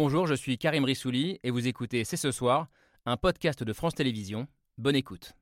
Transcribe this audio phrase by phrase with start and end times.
[0.00, 2.68] Bonjour, je suis Karim Rissouli et vous écoutez C'est ce soir,
[3.04, 4.46] un podcast de France Télévisions.
[4.76, 5.32] Bonne écoute.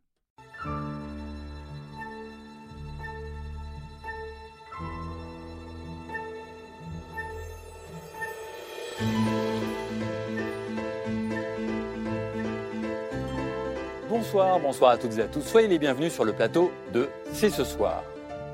[14.08, 15.42] Bonsoir, bonsoir à toutes et à tous.
[15.42, 18.02] Soyez les bienvenus sur le plateau de C'est ce soir.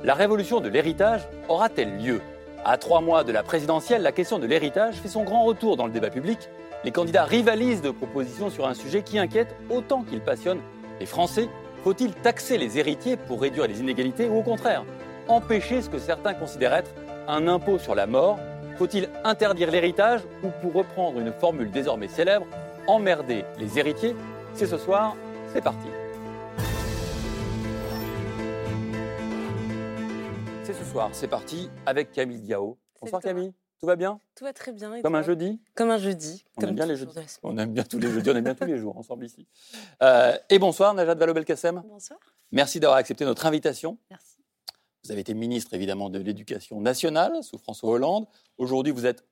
[0.02, 2.20] La révolution de l'héritage aura-t-elle lieu?
[2.64, 5.86] À trois mois de la présidentielle, la question de l'héritage fait son grand retour dans
[5.86, 6.38] le débat public.
[6.84, 10.60] Les candidats rivalisent de propositions sur un sujet qui inquiète autant qu'il passionne
[11.00, 11.48] les Français.
[11.82, 14.84] Faut-il taxer les héritiers pour réduire les inégalités ou au contraire
[15.26, 16.90] empêcher ce que certains considèrent être
[17.26, 18.38] un impôt sur la mort?
[18.76, 22.46] Faut-il interdire l'héritage ou, pour reprendre une formule désormais célèbre,
[22.86, 24.14] emmerder les héritiers?
[24.54, 25.16] C'est ce soir,
[25.52, 25.88] c'est parti.
[30.92, 32.76] Soir, c'est parti avec Camille Diao.
[33.00, 33.22] Bonsoir.
[33.22, 34.20] Camille, tout va bien?
[34.34, 34.94] Tout va très bien.
[34.94, 35.58] et Comme un jeudi?
[35.74, 36.44] Comme un jeudi.
[36.56, 37.38] On comme aime bien les tous jeudis.
[37.42, 39.46] On aime bien tous les jeudis, on aime bien tous les jours ensemble ici.
[40.02, 41.82] Euh, et bonsoir Najat Vallaud-Belkacem.
[41.88, 42.20] Bonsoir.
[42.50, 43.96] Merci d'avoir accepté notre invitation.
[44.10, 44.36] Merci.
[45.02, 48.26] Vous avez été ministre évidemment de l'Éducation nationale sous François Hollande.
[48.58, 49.24] Aujourd'hui, vous êtes,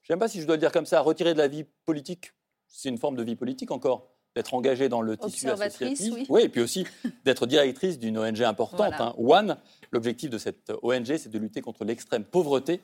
[0.00, 1.64] je ne sais pas si je dois le dire comme ça, retiré de la vie
[1.84, 2.32] politique.
[2.68, 6.14] C'est une forme de vie politique encore, d'être engagé dans le tissu associatif.
[6.28, 6.42] oui.
[6.42, 6.86] et puis aussi
[7.24, 9.04] d'être directrice d'une ONG importante, Voilà.
[9.04, 9.56] hein, One.
[9.90, 12.80] L'objectif de cette ONG, c'est de lutter contre l'extrême pauvreté.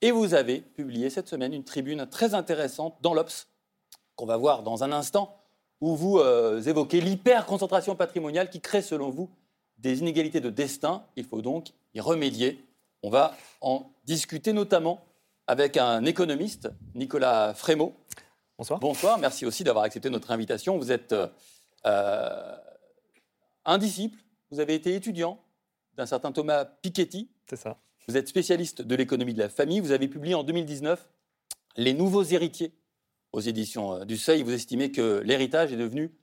[0.00, 3.48] Et vous avez publié cette semaine une tribune très intéressante dans l'Obs,
[4.16, 5.36] qu'on va voir dans un instant,
[5.80, 9.28] où vous euh, évoquez l'hyper-concentration patrimoniale qui crée, selon vous,
[9.78, 11.04] des inégalités de destin.
[11.16, 12.64] Il faut donc y remédier.
[13.02, 15.00] On va en discuter notamment
[15.48, 17.94] avec un économiste, Nicolas Frémaux.
[18.62, 18.78] Bonsoir.
[18.78, 20.78] Bonsoir, merci aussi d'avoir accepté notre invitation.
[20.78, 21.26] Vous êtes euh,
[21.84, 22.56] euh,
[23.64, 24.16] un disciple,
[24.52, 25.42] vous avez été étudiant
[25.96, 27.80] d'un certain Thomas Piketty, C'est ça.
[28.06, 31.10] vous êtes spécialiste de l'économie de la famille, vous avez publié en 2019
[31.76, 32.72] Les nouveaux héritiers
[33.32, 34.44] aux éditions euh, du Seuil.
[34.44, 36.14] Vous estimez que l'héritage est devenu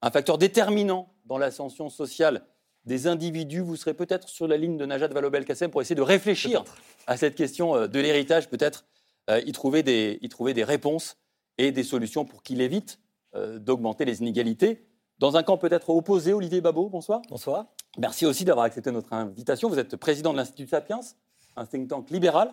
[0.00, 2.46] un facteur déterminant dans l'ascension sociale
[2.86, 3.60] des individus.
[3.60, 6.64] Vous serez peut-être sur la ligne de Najat Vallaud-Belkacem pour essayer de réfléchir
[7.06, 8.86] à cette question de l'héritage, peut-être
[9.30, 11.16] euh, y, trouver des, y trouver des réponses
[11.62, 12.98] et des solutions pour qu'il évite
[13.34, 14.84] euh, d'augmenter les inégalités.
[15.18, 17.22] Dans un camp peut-être opposé, Olivier Babot, bonsoir.
[17.30, 17.66] Bonsoir.
[17.98, 19.68] Merci aussi d'avoir accepté notre invitation.
[19.68, 21.00] Vous êtes président de l'Institut Sapiens,
[21.56, 22.52] un think tank libéral.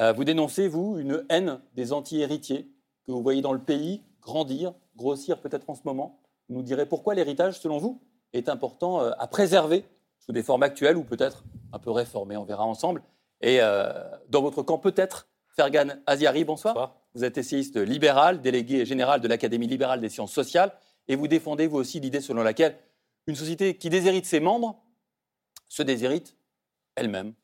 [0.00, 2.68] Euh, vous dénoncez, vous, une haine des anti-héritiers
[3.06, 6.20] que vous voyez dans le pays grandir, grossir peut-être en ce moment.
[6.48, 8.02] Vous nous direz pourquoi l'héritage, selon vous,
[8.34, 9.84] est important euh, à préserver
[10.18, 12.36] sous des formes actuelles ou peut-être un peu réformées.
[12.36, 13.02] On verra ensemble.
[13.40, 13.92] Et euh,
[14.28, 16.74] dans votre camp, peut-être, Fergan Aziari, bonsoir.
[16.74, 16.96] Bonsoir.
[17.14, 20.72] Vous êtes essayiste libéral, délégué général de l'Académie libérale des sciences sociales,
[21.08, 22.76] et vous défendez vous aussi l'idée selon laquelle
[23.26, 24.82] une société qui déshérite ses membres
[25.68, 26.36] se déshérite
[26.96, 27.34] elle-même.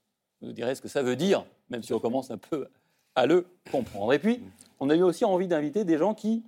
[0.41, 2.69] Vous nous direz ce que ça veut dire, même si on commence un peu
[3.15, 4.13] à le comprendre.
[4.13, 4.41] Et puis,
[4.81, 6.45] on a eu aussi envie d'inviter des gens qui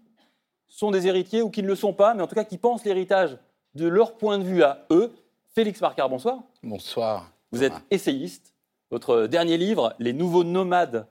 [0.66, 2.84] sont des héritiers ou qui ne le sont pas, mais en tout cas qui pensent
[2.84, 3.36] l'héritage
[3.74, 5.12] de leur point de vue à eux.
[5.54, 6.42] Félix Marcard, bonsoir.
[6.62, 7.30] Bonsoir.
[7.50, 8.54] Vous êtes essayiste.
[8.90, 11.06] Votre dernier livre, Les Nouveaux Nomades,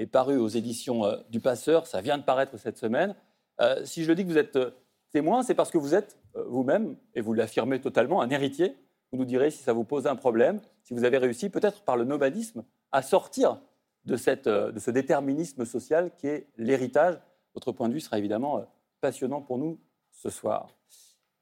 [0.00, 1.86] est paru aux éditions euh, du Passeur.
[1.86, 3.14] Ça vient de paraître cette semaine.
[3.60, 4.70] Euh, si je le dis que vous êtes euh,
[5.12, 8.76] témoin, c'est parce que vous êtes vous-même, et vous l'affirmez totalement, un héritier.
[9.10, 11.96] Vous nous direz si ça vous pose un problème, si vous avez réussi, peut-être par
[11.96, 13.60] le nomadisme, à sortir
[14.04, 17.18] de, cette, de ce déterminisme social qui est l'héritage.
[17.54, 18.64] Votre point de vue sera évidemment
[19.00, 19.80] passionnant pour nous
[20.12, 20.68] ce soir.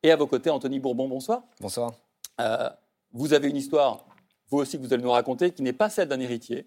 [0.03, 1.43] Et à vos côtés, Anthony Bourbon, bonsoir.
[1.61, 1.93] Bonsoir.
[2.41, 2.71] Euh,
[3.13, 4.07] vous avez une histoire,
[4.49, 6.67] vous aussi, que vous allez nous raconter, qui n'est pas celle d'un héritier.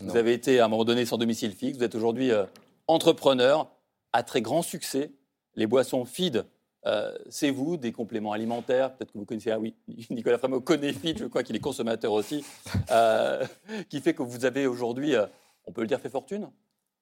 [0.00, 1.78] Vous avez été à un moment donné sans domicile fixe.
[1.78, 2.44] Vous êtes aujourd'hui euh,
[2.86, 3.70] entrepreneur
[4.12, 5.12] à très grand succès.
[5.54, 6.46] Les boissons Feed,
[6.86, 8.94] euh, c'est vous, des compléments alimentaires.
[8.96, 9.74] Peut-être que vous connaissez, ah oui,
[10.10, 12.44] Nicolas Frémaux connaît Feed, je crois qu'il est consommateur aussi,
[12.90, 13.46] euh,
[13.88, 15.26] qui fait que vous avez aujourd'hui, euh,
[15.66, 16.50] on peut le dire, fait fortune,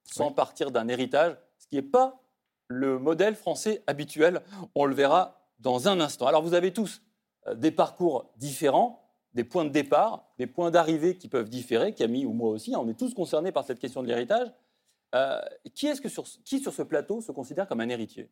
[0.05, 0.35] sans Oui.
[0.35, 2.21] partir d'un héritage, ce qui n'est pas
[2.67, 4.43] le modèle français habituel.
[4.75, 6.27] On le verra dans un instant.
[6.27, 7.03] Alors vous avez tous
[7.55, 9.08] des parcours différents,
[9.39, 11.95] des points de départ, des points d'arrivée qui peuvent différer.
[11.95, 14.49] Camille ou moi aussi, hein, on est tous concernés par cette question de l'héritage.
[15.15, 15.41] Euh,
[15.77, 18.29] qui est-ce que sur, qui sur ce plateau se considère comme un héritier?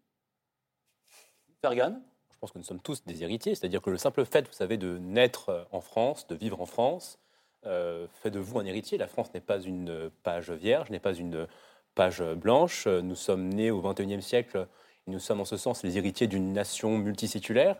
[1.62, 2.02] Fergan?
[2.32, 4.78] Je pense que nous sommes tous des héritiers, c'est-à-dire que le simple fait, vous savez,
[4.78, 7.20] de naître euh, en France, de vivre en France,
[7.66, 8.98] euh, fait de vous un héritier.
[8.98, 11.46] La France n'est pas une page vierge, n'est pas une
[11.94, 12.88] page blanche.
[12.88, 14.66] Nous sommes nés au XXIe siècle
[15.06, 17.76] nous sommes en ce sens les héritiers d'une nation multiséculaire.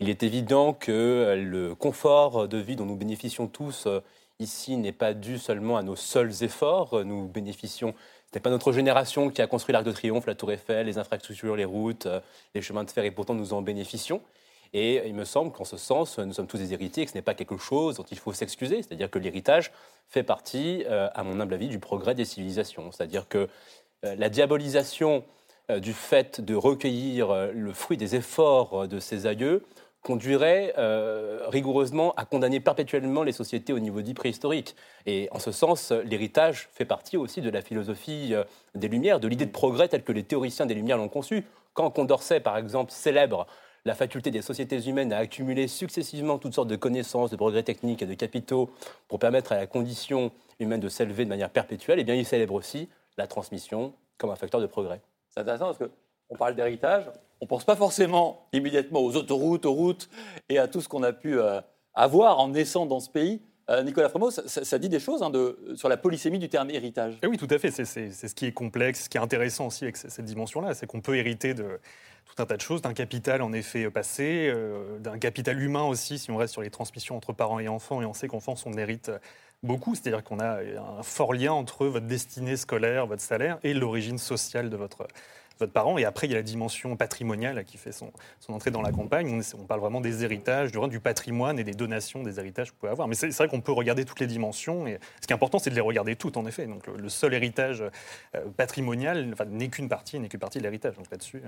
[0.00, 4.00] Il est évident que euh, le confort de vie dont nous bénéficions tous euh,
[4.38, 6.94] ici n'est pas dû seulement à nos seuls efforts.
[6.94, 7.94] Euh, Nous bénéficions,
[8.30, 10.96] ce n'est pas notre génération qui a construit l'Arc de Triomphe, la Tour Eiffel, les
[10.96, 12.08] infrastructures, les routes,
[12.54, 14.22] les chemins de fer, et pourtant nous en bénéficions.
[14.72, 17.18] Et il me semble qu'en ce sens, nous sommes tous des héritiers, et que ce
[17.18, 18.76] n'est pas quelque chose dont il faut s'excuser.
[18.82, 19.70] C'est-à-dire que l'héritage
[20.08, 22.90] fait partie, à mon humble avis, du progrès des civilisations.
[22.90, 23.50] C'est-à-dire que
[24.02, 25.24] la diabolisation
[25.80, 29.62] du fait de recueillir le fruit des efforts de ses aïeux
[30.02, 30.74] conduirait
[31.48, 34.74] rigoureusement à condamner perpétuellement les sociétés au niveau dit préhistorique.
[35.06, 38.34] Et en ce sens, l'héritage fait partie aussi de la philosophie
[38.74, 41.44] des Lumières, de l'idée de progrès telle que les théoriciens des Lumières l'ont conçue.
[41.74, 43.46] Quand Condorcet, par exemple, célèbre
[43.84, 48.02] la faculté des sociétés humaines à accumuler successivement toutes sortes de connaissances, de progrès techniques
[48.02, 48.70] et de capitaux
[49.08, 50.30] pour permettre à la condition
[50.60, 54.36] humaine de s'élever de manière perpétuelle, eh bien, il célèbre aussi la transmission comme un
[54.36, 55.00] facteur de progrès.
[55.32, 57.04] C'est intéressant parce qu'on parle d'héritage,
[57.40, 60.08] on ne pense pas forcément immédiatement aux autoroutes, aux routes
[60.48, 61.60] et à tout ce qu'on a pu euh,
[61.94, 63.40] avoir en naissant dans ce pays.
[63.70, 65.32] Euh, Nicolas Frémaux, ça, dit des choses hein,
[65.74, 67.18] sur la polysémie du terme héritage.
[67.22, 67.70] Eh oui, tout à fait.
[67.70, 71.00] C'est ce qui est complexe, ce qui est intéressant aussi avec cette dimension-là, c'est qu'on
[71.00, 71.80] peut hériter de
[72.26, 76.18] tout un tas de choses, d'un capital en effet passé, euh, d'un capital humain aussi,
[76.18, 78.74] si on reste sur les transmissions entre parents et enfants, et on sait qu'enfants, on
[78.74, 79.10] hérite
[79.62, 84.18] beaucoup, c'est-à-dire qu'on a un fort lien entre votre destinée scolaire, votre salaire, et l'origine
[84.18, 85.06] sociale de votre,
[85.58, 85.98] votre parent.
[85.98, 88.12] Et après, il y a la dimension patrimoniale qui fait son,
[88.48, 89.40] entrée dans la campagne.
[89.58, 92.80] On, parle vraiment des héritages, du, du patrimoine et des donations des héritages que vous
[92.80, 93.08] pouvez avoir.
[93.08, 94.86] Mais c'est vrai qu'on peut regarder toutes les dimensions.
[94.86, 96.66] Et ce qui est important, c'est de les regarder toutes, en effet.
[96.66, 97.82] Donc le, seul héritage
[98.34, 100.96] euh, patrimonial n'est qu'une partie, n'est qu'une partie de l'héritage.
[100.96, 101.42] Donc là-dessus.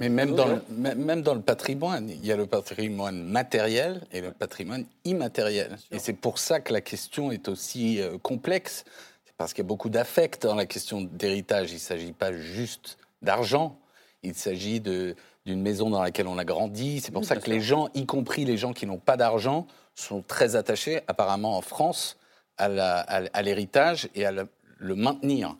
[0.00, 4.22] Mais même dans, le, même dans le patrimoine, il y a le patrimoine matériel et
[4.22, 5.76] le patrimoine immatériel.
[5.90, 8.84] Et c'est pour ça que la question est aussi euh, complexe.
[9.24, 11.72] C'est parce qu'il y a beaucoup d'affect dans la question d'héritage.
[11.72, 13.78] Il ne s'agit pas juste d'argent.
[14.22, 15.14] Il s'agit d'une
[15.46, 17.00] maison dans laquelle on a grandi.
[17.00, 20.22] C'est pour ça que les gens, y compris les gens qui n'ont pas d'argent, sont
[20.22, 22.18] très attachés, apparemment en France,
[22.56, 24.48] à l'héritage et à le,
[24.94, 25.56] maintenir.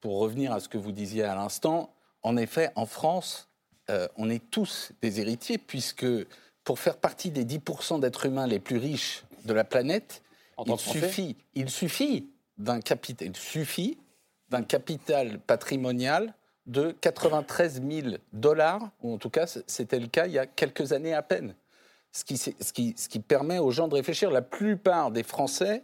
[0.00, 1.92] Pour revenir à ce que vous disiez à l'instant,
[2.22, 3.48] en effet, en France,
[3.90, 6.06] euh, on est tous des héritiers, puisque
[6.64, 10.22] pour faire partie des 10% d'êtres humains les plus riches de la planète,
[10.66, 13.98] il suffit, il suffit d'un capital, il suffit
[14.48, 16.34] d'un capital patrimonial
[16.66, 20.92] de 93 000 dollars, ou en tout cas c'était le cas il y a quelques
[20.92, 21.54] années à peine.
[22.12, 24.30] Ce qui, ce, qui, ce qui, permet aux gens de réfléchir.
[24.30, 25.82] La plupart des Français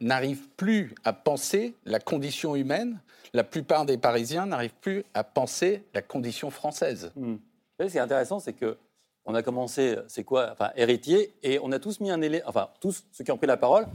[0.00, 3.00] n'arrivent plus à penser la condition humaine.
[3.34, 7.12] La plupart des Parisiens n'arrivent plus à penser la condition française.
[7.16, 7.36] Hmm.
[7.80, 8.76] Ce qui est intéressant, c'est que
[9.24, 12.70] on a commencé, c'est quoi, enfin, héritier, et on a tous mis un élément, enfin,
[12.80, 13.86] tous ceux qui ont pris la parole,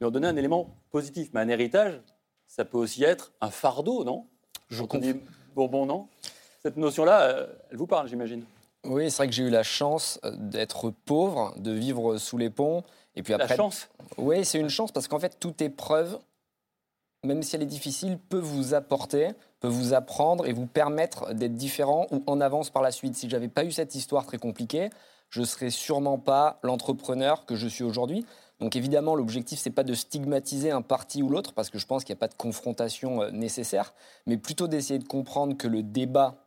[0.00, 1.28] lui ont donné un élément positif.
[1.34, 2.00] Mais un héritage,
[2.46, 4.26] ça peut aussi être un fardeau, non?
[4.70, 5.12] Je comprends.
[5.54, 6.08] Bourbon, non?
[6.62, 8.44] Cette notion-là, euh, elle vous parle, j'imagine?
[8.84, 12.48] Oui, c'est vrai que j'ai eu la chance euh, d'être pauvre, de vivre sous les
[12.48, 12.82] ponts.
[13.18, 16.18] Et puis après, la chance Oui, c'est une chance parce qu'en fait, toute épreuve,
[17.24, 21.54] même si elle est difficile, peut vous apporter, peut vous apprendre et vous permettre d'être
[21.54, 23.16] différent ou en avance par la suite.
[23.16, 24.88] Si j'avais pas eu cette histoire très compliquée,
[25.30, 28.24] je serais sûrement pas l'entrepreneur que je suis aujourd'hui.
[28.60, 32.04] Donc évidemment, l'objectif, c'est pas de stigmatiser un parti ou l'autre, parce que je pense
[32.04, 33.94] qu'il n'y a pas de confrontation euh, nécessaire,
[34.26, 36.44] mais plutôt d'essayer de comprendre que le débat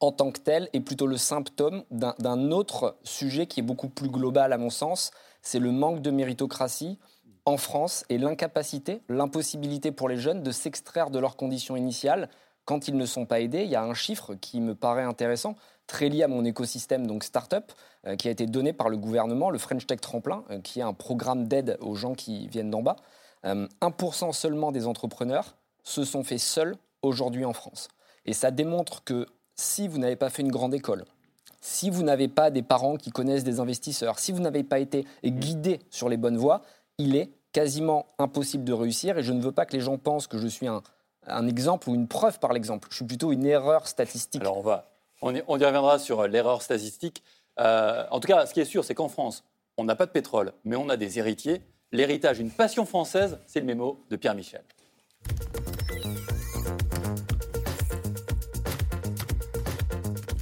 [0.00, 4.10] en tant que tel est plutôt le symptôme d'un autre sujet qui est beaucoup plus
[4.10, 5.10] global à mon sens,
[5.46, 6.98] c'est le manque de méritocratie
[7.44, 12.28] en France et l'incapacité, l'impossibilité pour les jeunes de s'extraire de leurs conditions initiales
[12.64, 13.62] quand ils ne sont pas aidés.
[13.62, 15.54] Il y a un chiffre qui me paraît intéressant,
[15.86, 17.70] très lié à mon écosystème, donc start-up,
[18.08, 20.82] euh, qui a été donné par le gouvernement, le French Tech Tremplin, euh, qui est
[20.82, 22.96] un programme d'aide aux gens qui viennent d'en bas.
[23.44, 25.54] 1% euh, seulement des entrepreneurs
[25.84, 27.86] se sont faits seuls aujourd'hui en France.
[28.24, 31.04] Et ça démontre que si vous n'avez pas fait une grande école,
[31.66, 35.04] si vous n'avez pas des parents qui connaissent des investisseurs, si vous n'avez pas été
[35.24, 36.62] guidé sur les bonnes voies,
[36.96, 39.18] il est quasiment impossible de réussir.
[39.18, 40.82] Et je ne veux pas que les gens pensent que je suis un,
[41.26, 42.86] un exemple ou une preuve par l'exemple.
[42.90, 44.42] Je suis plutôt une erreur statistique.
[44.42, 44.92] Alors on va,
[45.22, 47.24] on y, reviendra sur euh, l'erreur statistique.
[47.58, 49.42] Euh, en tout cas, ce qui est sûr, c'est qu'en France,
[49.76, 51.62] on n'a pas de pétrole, mais on a des héritiers.
[51.90, 54.62] L'héritage, une passion française, c'est le mémo de Pierre Michel.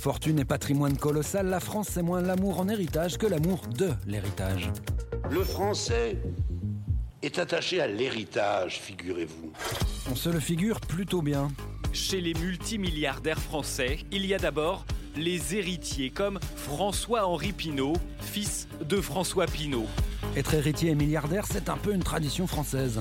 [0.04, 4.70] Fortune et patrimoine colossal, la France c'est moins l'amour en héritage que l'amour de l'héritage.
[5.30, 6.18] Le français
[7.22, 9.50] est attaché à l'héritage, figurez-vous.
[10.10, 11.48] On se le figure plutôt bien.
[11.94, 14.84] Chez les multimilliardaires français, il y a d'abord
[15.16, 19.88] les héritiers comme François-Henri Pinault, fils de François Pinault.
[20.36, 23.00] Être héritier et milliardaire, c'est un peu une tradition française.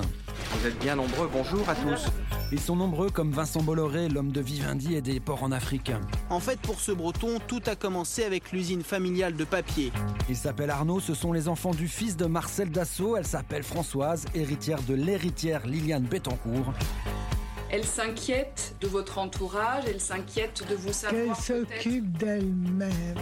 [0.52, 2.06] Vous êtes bien nombreux, bonjour à tous.
[2.52, 5.90] Ils sont nombreux comme Vincent Bolloré, l'homme de Vivendi et des ports en Afrique.
[6.30, 9.90] En fait, pour ce breton, tout a commencé avec l'usine familiale de papier.
[10.28, 13.16] Il s'appelle Arnaud, ce sont les enfants du fils de Marcel Dassault.
[13.16, 16.72] Elle s'appelle Françoise, héritière de l'héritière Liliane Bettencourt.
[17.70, 21.22] Elle s'inquiète de votre entourage, elle s'inquiète de vous savoir.
[21.22, 23.18] Elle s'occupe d'elle-même.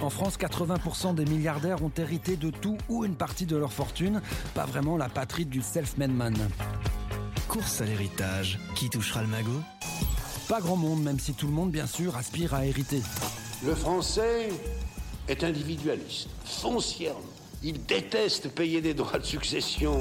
[0.00, 4.20] En France, 80% des milliardaires ont hérité de tout ou une partie de leur fortune.
[4.54, 6.36] Pas vraiment la patrie du self-made man.
[7.48, 8.58] Course à l'héritage.
[8.74, 9.62] Qui touchera le magot?
[10.48, 13.02] Pas grand monde, même si tout le monde, bien sûr, aspire à hériter.
[13.64, 14.50] Le français
[15.26, 17.20] est individualiste, foncièrement.
[17.68, 19.98] Il déteste payer des droits de succession.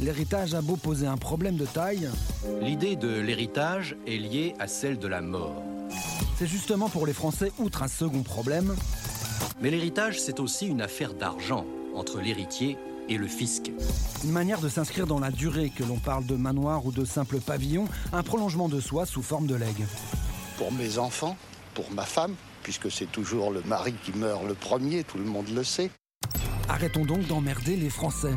[0.00, 2.10] L'héritage a beau poser un problème de taille.
[2.60, 5.62] L'idée de l'héritage est liée à celle de la mort.
[6.36, 8.74] C'est justement pour les Français, outre un second problème.
[9.60, 12.76] Mais l'héritage, c'est aussi une affaire d'argent entre l'héritier
[13.08, 13.70] et le fisc.
[14.24, 17.38] Une manière de s'inscrire dans la durée, que l'on parle de manoir ou de simple
[17.38, 19.86] pavillon, un prolongement de soi sous forme de legs.
[20.58, 21.36] Pour mes enfants,
[21.74, 25.50] pour ma femme, puisque c'est toujours le mari qui meurt le premier, tout le monde
[25.54, 25.92] le sait.
[26.68, 28.34] Arrêtons donc d'emmerder les Français.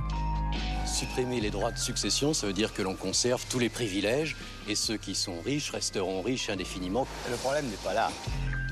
[0.86, 4.36] Supprimer les droits de succession, ça veut dire que l'on conserve tous les privilèges
[4.68, 7.08] et ceux qui sont riches resteront riches indéfiniment.
[7.30, 8.12] Le problème n'est pas là.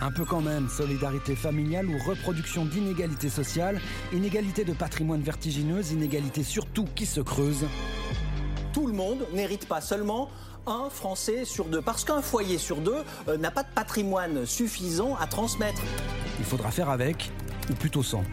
[0.01, 3.79] Un peu quand même, solidarité familiale ou reproduction d'inégalités sociales,
[4.11, 7.65] inégalité de patrimoine vertigineuse, inégalité surtout qui se creuse.
[8.73, 10.29] Tout le monde n'hérite pas seulement
[10.67, 15.15] un Français sur deux, parce qu'un foyer sur deux euh, n'a pas de patrimoine suffisant
[15.15, 15.81] à transmettre.
[16.39, 17.31] Il faudra faire avec,
[17.69, 18.23] ou plutôt sans.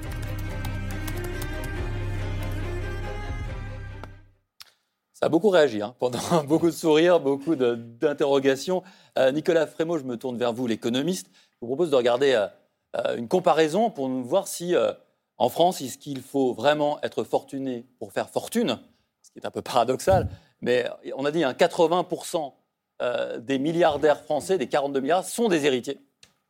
[5.22, 8.82] Ça a beaucoup réagi, hein, pendant beaucoup de sourires, beaucoup d'interrogations.
[9.16, 11.28] Euh, Nicolas Frémaux, je me tourne vers vous, l'économiste.
[11.32, 12.48] Je vous propose de regarder euh,
[12.96, 14.92] euh, une comparaison pour nous voir si, euh,
[15.38, 18.80] en France, est-ce qu'il faut vraiment être fortuné pour faire fortune,
[19.22, 20.28] ce qui est un peu paradoxal,
[20.60, 22.54] mais on a dit hein, 80%
[23.02, 26.00] euh, des milliardaires français, des 42 milliards, sont des héritiers.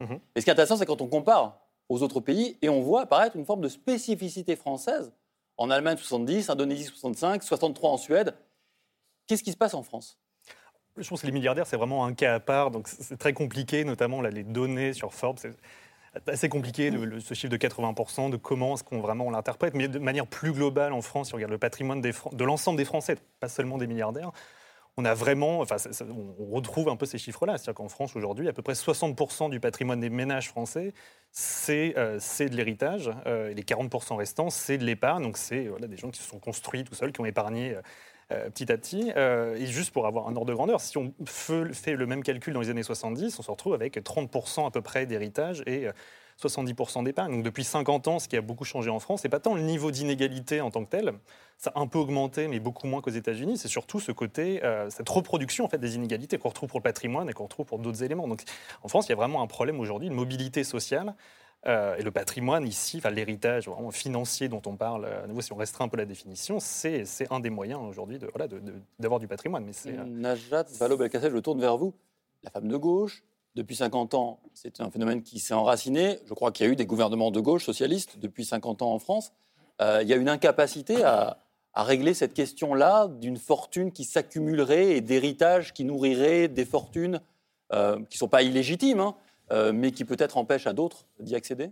[0.00, 0.18] Mhm.
[0.34, 1.58] Et ce qui est intéressant, c'est quand on compare
[1.90, 5.12] aux autres pays et on voit apparaître une forme de spécificité française.
[5.58, 8.34] En Allemagne, 70, Indonésie, 65, 63 en Suède.
[9.26, 10.18] Qu'est-ce qui se passe en France?
[10.96, 12.70] Je pense que les milliardaires, c'est vraiment un cas à part.
[12.70, 15.38] Donc, c'est très compliqué, notamment là, les données sur Forbes.
[15.38, 15.56] C'est
[16.26, 19.74] assez compliqué, ce chiffre de 80%, de comment est-ce qu'on vraiment l'interprète.
[19.74, 22.84] Mais de manière plus globale, en France, si on regarde le patrimoine de l'ensemble des
[22.84, 24.32] Français, pas seulement des milliardaires,
[24.98, 25.76] on a vraiment, enfin,
[26.10, 27.56] on retrouve un peu ces chiffres-là.
[27.56, 30.92] C'est-à-dire qu'en France, aujourd'hui, à peu près 60% du patrimoine des ménages français,
[31.30, 33.10] c'est euh, de l'héritage.
[33.26, 35.22] euh, et les 40% restants, c'est de l'épargne.
[35.22, 37.74] Donc, c'est des gens qui se sont construits tout seuls, qui ont épargné
[38.32, 39.12] euh, euh, petit à petit.
[39.16, 42.54] Euh, et juste pour avoir un ordre de grandeur, si on fait le même calcul
[42.54, 45.92] dans les années 70, on se retrouve avec 30% à peu près d'héritage et euh,
[46.40, 47.32] 70% d'épargne.
[47.32, 49.62] Donc depuis 50 ans, ce qui a beaucoup changé en France, c'est pas tant le
[49.62, 51.12] niveau d'inégalité en tant que tel,
[51.58, 53.58] ça a un peu augmenté, mais beaucoup moins qu'aux États-Unis.
[53.58, 56.84] C'est surtout ce côté, euh, cette reproduction en fait des inégalités qu'on retrouve pour le
[56.84, 58.26] patrimoine et qu'on retrouve pour d'autres éléments.
[58.28, 58.42] Donc
[58.82, 61.14] en France, il y a vraiment un problème aujourd'hui de mobilité sociale.
[61.66, 65.84] Euh, et le patrimoine ici, enfin, l'héritage financier dont on parle, euh, si on restreint
[65.84, 68.60] un peu la définition, c'est un des moyens aujourd'hui voilà, de-
[68.98, 69.64] d'avoir du patrimoine.
[69.64, 71.94] Mais euh, Najat Vallaud-Belkacem, je tourne vers vous.
[72.42, 73.22] La femme de gauche,
[73.54, 76.18] depuis 50 ans, c'est un phénomène qui s'est enraciné.
[76.26, 78.98] Je crois qu'il y a eu des gouvernements de gauche socialistes depuis 50 ans en
[78.98, 79.32] France.
[79.80, 81.38] Il y a une incapacité à,
[81.74, 87.20] régler cette question-là d'une fortune qui s'accumulerait et d'héritage qui nourrirait des fortunes
[87.70, 89.16] qui ne sont pas illégitimes, hein,
[89.72, 91.70] mais qui peut-être empêchent à d'autres d'y accéder?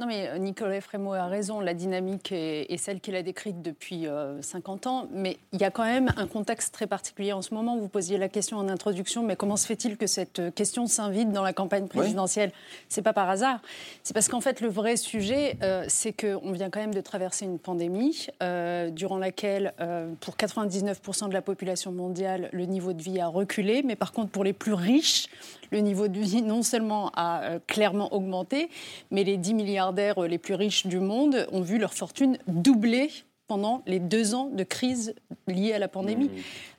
[0.00, 1.60] Non, mais euh, Nicolas Frémaux a raison.
[1.60, 5.08] La dynamique est, est celle qu'il a décrite depuis euh, 50 ans.
[5.12, 7.76] Mais il y a quand même un contexte très particulier en ce moment.
[7.78, 11.30] Vous posiez la question en introduction, mais comment se fait-il que cette euh, question s'invite
[11.30, 12.50] dans la campagne présidentielle?
[12.88, 13.60] C'est pas par hasard.
[14.02, 17.44] C'est parce qu'en fait, le vrai sujet, euh, c'est qu'on vient quand même de traverser
[17.44, 23.02] une pandémie euh, durant laquelle, euh, pour 99% de la population mondiale, le niveau de
[23.02, 23.84] vie a reculé.
[23.84, 25.28] Mais par contre, pour les plus riches,
[25.74, 28.68] le niveau de vie non seulement a euh, clairement augmenté,
[29.10, 33.10] mais les 10 milliardaires euh, les plus riches du monde ont vu leur fortune doubler
[33.48, 35.14] pendant les deux ans de crise
[35.48, 36.30] liée à la pandémie.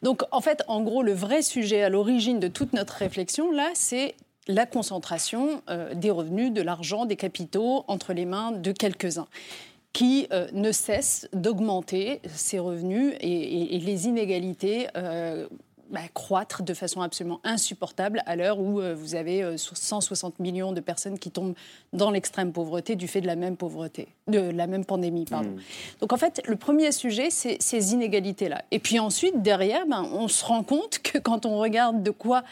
[0.01, 3.69] Donc, en fait, en gros, le vrai sujet à l'origine de toute notre réflexion, là,
[3.75, 4.15] c'est
[4.47, 9.27] la concentration euh, des revenus, de l'argent, des capitaux entre les mains de quelques-uns
[9.93, 15.47] qui euh, ne cessent d'augmenter ces revenus et, et- et les inégalités euh,
[15.89, 20.71] bah, croître de façon absolument insupportable à l'heure où euh, vous avez euh, 160 millions
[20.71, 21.55] de personnes qui tombent
[21.93, 25.55] dans l'extrême pauvreté du fait de la même pauvreté, de la même pandémie, pardon.
[26.01, 28.63] Donc en fait, le premier sujet, c'est ces inégalités-là.
[28.71, 32.43] Et puis ensuite, derrière, ben, on se rend compte que quand on regarde de quoi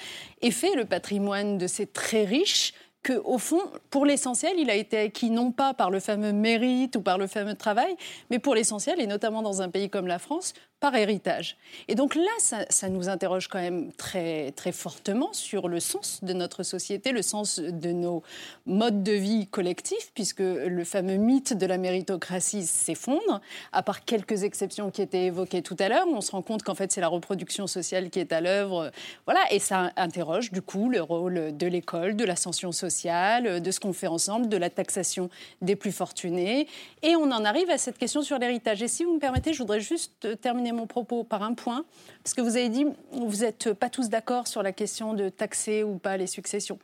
[0.42, 2.74] est fait le patrimoine de ces très riches,
[3.04, 6.96] que au fond, pour l'essentiel, il a été acquis non pas par le fameux mérite
[6.96, 7.96] ou par le fameux travail,
[8.32, 11.56] mais pour l'essentiel, et notamment dans un pays comme la France, par héritage.
[11.88, 16.34] Et donc là, ça, nous interroge quand même très, très fortement sur le sens de
[16.34, 18.22] notre société, le sens de nos
[18.66, 23.40] modes de vie collectifs, puisque le fameux mythe de la méritocratie s'effondre,
[23.72, 26.06] à part quelques exceptions qui étaient évoquées tout à l'heure.
[26.06, 28.92] On se rend compte qu'en fait, c'est la reproduction sociale qui est à l'œuvre.
[29.26, 33.80] Voilà, et ça interroge du coup le rôle de l'école, de l'ascension sociale, de ce
[33.80, 35.30] qu'on fait ensemble, de la taxation
[35.62, 36.68] des plus fortunés.
[37.04, 38.84] Et on en arrive à cette question sur l'héritage.
[38.84, 41.86] Et si vous me permettez, je voudrais juste terminer mon propos par un point,
[42.24, 45.84] parce que vous avez dit, vous n'êtes pas tous d'accord sur la question de taxer
[45.84, 46.80] ou pas les successions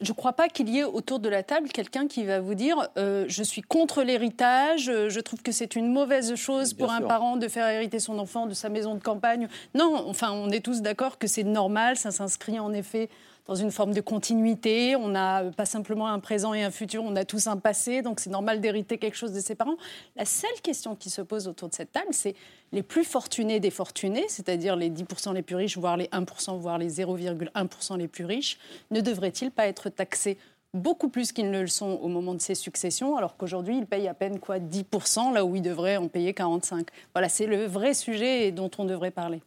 [0.00, 2.54] je ne crois pas qu'il y ait autour de la table quelqu'un qui va vous
[2.54, 6.92] dire euh, je suis contre l'héritage, euh, je trouve que c'est une mauvaise chose pour
[6.92, 9.48] un parent de faire hériter son enfant de sa maison de campagne.
[9.74, 13.08] Non, enfin, on est tous d'accord que c'est normal, ça s'inscrit en effet
[13.48, 14.94] dans une forme de continuité.
[14.94, 18.20] On n'a pas simplement un présent et un futur, on a tous un passé, donc
[18.20, 19.76] c'est normal d'hériter quelque chose de ses parents.
[20.14, 22.36] La seule question qui se pose autour de cette table, c'est
[22.72, 26.78] les plus fortunés des fortunés, c'est-à-dire les 10% les plus riches, voire les 1%, voire
[26.78, 28.58] les 0,1% les plus riches,
[28.90, 30.36] ne devraient-ils pas être taxés
[30.74, 34.08] beaucoup plus qu'ils ne le sont au moment de ces successions, alors qu'aujourd'hui, ils payent
[34.08, 36.86] à peine quoi 10%, là où ils devraient en payer 45%.
[37.14, 39.40] Voilà, c'est le vrai sujet dont on devrait parler.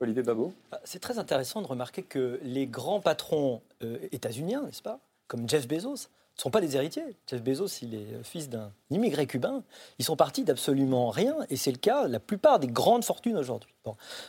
[0.00, 4.82] Olivier Babot ah, C'est très intéressant de remarquer que les grands patrons euh, états-uniens, n'est-ce
[4.82, 7.16] pas, comme Jeff Bezos, ne sont pas des héritiers.
[7.26, 9.62] Jeff Bezos, il est fils d'un immigré cubain.
[9.98, 13.74] Ils sont partis d'absolument rien, et c'est le cas la plupart des grandes fortunes aujourd'hui.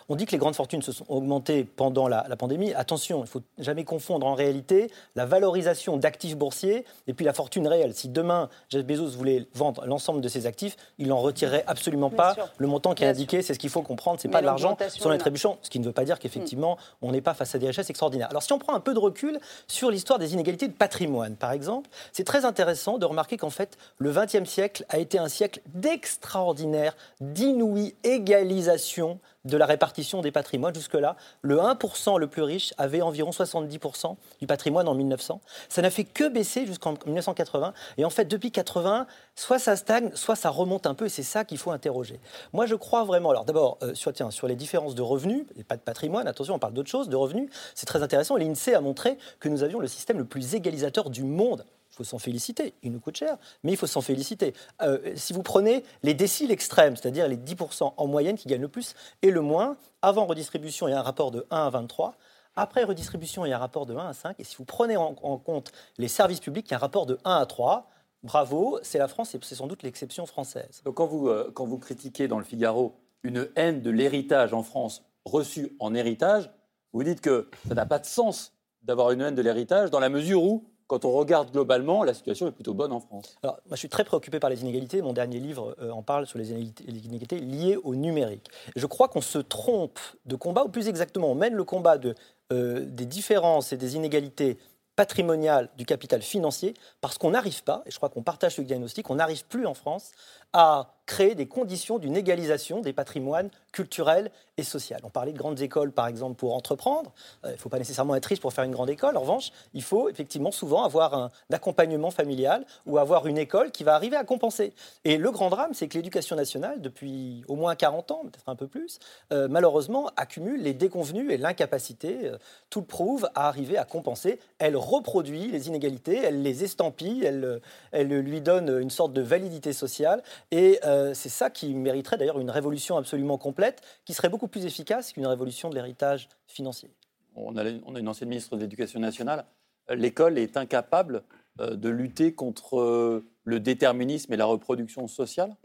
[0.08, 2.74] On dit que les grandes fortunes se sont augmentées pendant la, pandémie.
[2.74, 7.34] Attention, il ne faut jamais confondre en réalité la valorisation d'actifs boursiers et puis la
[7.34, 7.94] fortune réelle.
[7.94, 12.36] Si demain Jeff Bezos voulait vendre l'ensemble de ses actifs, il n'en retirerait absolument pas
[12.58, 13.42] le montant qui est indiqué.
[13.42, 14.20] C'est ce qu'il faut comprendre.
[14.20, 16.76] Ce n'est pas de l'argent sur les trébuchants, ce qui ne veut pas dire qu'effectivement
[16.76, 17.06] mm.
[17.06, 18.30] on n'est pas face à des richesses extraordinaires.
[18.30, 21.52] Alors si on prend un peu de recul sur l'histoire des inégalités de patrimoine, par
[21.52, 25.62] exemple, c'est très intéressant de remarquer qu'en fait le XXe siècle a été un siècle
[25.74, 30.76] d'extraordinaire, d'inouïe égalisation de la répartition des patrimoines.
[30.76, 35.42] Jusque-là, le 1% le plus riche avait environ 70% du patrimoine en 1900.
[35.70, 37.74] Ça n'a fait que baisser jusqu'en 1980.
[37.98, 41.06] Et en fait, depuis 80, soit ça stagne, soit ça remonte un peu.
[41.06, 42.20] Et c'est ça qu'il faut interroger.
[42.54, 43.30] Moi, je crois vraiment.
[43.32, 46.60] Alors, d'abord, euh, sur, sur les différences de revenus, et pas de patrimoine, attention, on
[46.60, 47.50] parle d'autre chose, de revenus.
[47.76, 48.36] C'est très intéressant.
[48.36, 51.66] L'INSEE a montré que nous avions le système le plus égalisateur du monde
[52.00, 52.74] faut s'en féliciter.
[52.82, 54.54] Il nous coûte cher, mais il faut s'en féliciter.
[54.82, 58.70] Euh, si vous prenez les déciles extrêmes, c'est-à-dire les 10% en moyenne qui gagnent le
[58.70, 62.16] plus et le moins, avant redistribution, il y a un rapport de 1 à 23.
[62.56, 64.40] Après redistribution, il y a un rapport de 1 à 5.
[64.40, 67.20] Et si vous prenez en, compte les services publics, il y a un rapport de
[67.26, 67.90] 1 à 3.
[68.24, 70.82] Bravo, c'est la France et c'est sans doute l'exception française.
[70.86, 75.76] Donc euh, quand vous critiquez dans le Figaro une haine de l'héritage en France reçue
[75.80, 76.50] en héritage,
[76.94, 80.10] vous dites que ça n'a pas de sens d'avoir une haine de l'héritage dans la
[80.10, 83.38] mesure où quand on regarde globalement, la situation est plutôt bonne en France.
[83.44, 85.04] Alors, je suis très préoccupé par les inégalités.
[85.04, 88.50] Mon dernier livre euh, en parle sur les inégalités, liées au numérique.
[88.76, 92.16] je crois qu'on se trompe de combat, ou plus exactement, on mène le combat de,
[92.52, 94.58] euh, des différences et des inégalités
[94.96, 99.12] patrimoniales du capital financier parce qu'on n'arrive pas, et je crois qu'on partage ce diagnostic,
[99.12, 100.12] on n'arrive plus en France
[100.54, 104.98] à créer des conditions d'une égalisation des patrimoines culturels et sociaux.
[105.04, 107.12] On parlait de grandes écoles, par exemple, pour entreprendre.
[107.46, 109.18] Euh, il ne faut pas nécessairement être riche pour faire une grande école.
[109.18, 113.84] En revanche, il faut effectivement souvent avoir un accompagnement familial ou avoir une école qui
[113.84, 114.74] va arriver à compenser.
[115.04, 118.56] Et le grand drame, c'est que l'éducation nationale, depuis au moins 40 ans, peut-être un
[118.56, 119.00] peu plus,
[119.32, 122.38] euh, malheureusement, accumule les déconvenus et l'incapacité, euh,
[122.70, 124.40] tout le prouve, à arriver à compenser.
[124.60, 129.74] Elle reproduit les inégalités, elle les estampille, elle, elle lui donne une sorte de validité
[129.74, 130.22] sociale.
[130.52, 130.80] Et
[131.14, 135.28] c'est ça qui mériterait d'ailleurs une révolution absolument complète, qui serait beaucoup plus efficace qu'une
[135.28, 136.92] révolution de l'héritage financier.
[137.36, 139.46] On a, une ancienne ministre de l'Éducation nationale.
[139.90, 141.24] L'école est incapable
[141.60, 145.56] euh, de lutter contre euh, le déterminisme et la reproduction sociale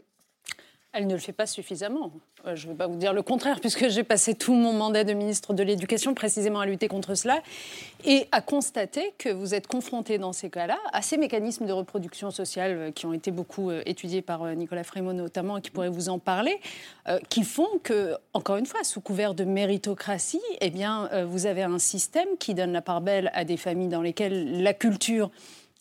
[0.95, 2.11] elle ne le fait pas suffisamment.
[2.47, 5.03] Euh, je ne vais pas vous dire le contraire, puisque j'ai passé tout mon mandat
[5.03, 7.43] de ministre de l'Éducation précisément à lutter contre cela
[8.05, 12.31] et à constater que vous êtes confronté dans ces cas-là à ces mécanismes de reproduction
[12.31, 15.89] sociale euh, qui ont été beaucoup euh, étudiés par Nicolas Frémaux notamment et qui pourraient
[15.89, 16.59] vous en parler,
[17.29, 21.79] qui font que, encore une fois, sous couvert de méritocratie, eh bien, vous avez un
[21.79, 25.29] système qui donne la part belle à des familles dans lesquelles la culture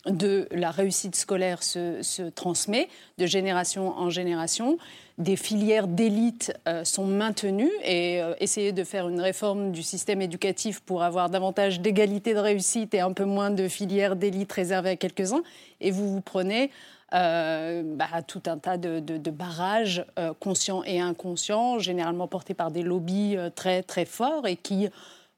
[0.07, 4.79] de la réussite scolaire se, transmet de génération en génération.
[5.16, 10.20] Des filières d'élite euh, sont maintenues et euh, essayer de faire une réforme du système
[10.20, 14.90] éducatif pour avoir davantage d'égalité de réussite et un peu moins de filières d'élite réservées
[14.90, 15.44] à quelques-uns.
[15.81, 16.72] Et vous vous prenez
[17.12, 20.05] euh, bah, tout un tas de, de barrages
[20.40, 24.88] conscients et inconscients, généralement portés par des lobbies très très forts et qui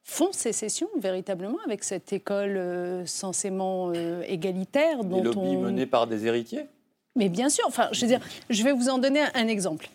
[0.04, 6.66] font sécession véritablement avec cette école censément égalitaire dont des lobbies menés par des héritiers?
[7.16, 7.68] Mais bien sûr.
[7.92, 8.06] Je
[8.50, 9.88] je vais vous en donner un exemple.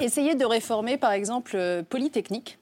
[0.00, 2.58] Essayez de réformer, par exemple, euh, Polytechnique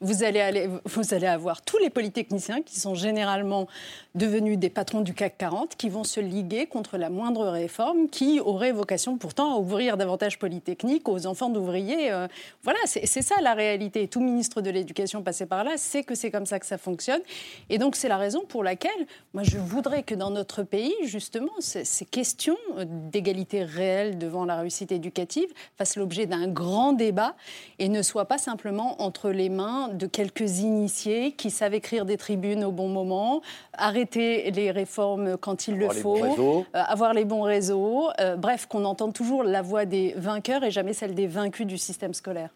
[0.00, 3.66] vous allez, avoir tous les polytechniciens qui sont généralement
[4.14, 8.38] devenus des patrons du CAC 40 qui vont se liguer contre la moindre réforme qui
[8.38, 12.12] aurait vocation pourtant à ouvrir davantage Polytechnique aux enfants d'ouvriers.
[12.12, 12.28] Euh,
[12.62, 14.06] voilà, c'est ça la réalité.
[14.06, 17.20] Tout ministre de l'Éducation passé par là sait que c'est comme ça que ça fonctionne.
[17.68, 21.52] Et donc c'est la raison pour laquelle moi je voudrais que dans notre pays, justement,
[21.58, 22.56] ces, ces questions
[22.86, 27.34] d'égalité réelle devant la réussite éducative fassent l'objet d'un grand débat
[27.80, 32.16] et ne soient pas simplement entre les mains de quelques initiés qui savent écrire des
[32.16, 37.42] tribunes au bon moment, arrêter les réformes quand il le faut, euh, avoir les bons
[37.42, 38.10] réseaux.
[38.20, 41.78] Euh, bref, qu'on entende toujours la voix des vainqueurs et jamais celle des vaincus du
[41.78, 42.50] système scolaire.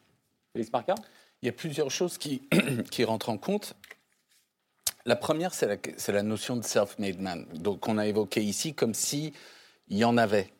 [0.52, 0.94] Félix Marca
[1.42, 2.42] Il y a plusieurs choses qui,
[2.90, 3.74] qui rentrent en compte.
[5.04, 8.94] La première, c'est la, la, notion de self-made man, donc qu'on a évoqué ici comme
[8.94, 9.32] s'il
[9.90, 10.52] y en avait.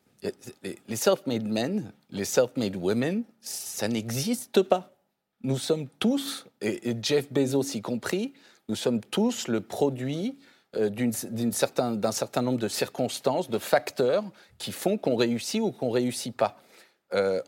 [0.89, 4.92] Les self-made men, les self-made women, ça n'existe pas.
[5.45, 8.33] Nous sommes tous, et Jeff Bezos y compris,
[8.69, 10.39] nous sommes tous le produit
[10.77, 14.25] euh, d'un certain, nombre de circonstances, de facteurs
[14.57, 16.59] qui font qu'on réussit ou qu'on réussit pas.
[17.13, 17.43] Euh,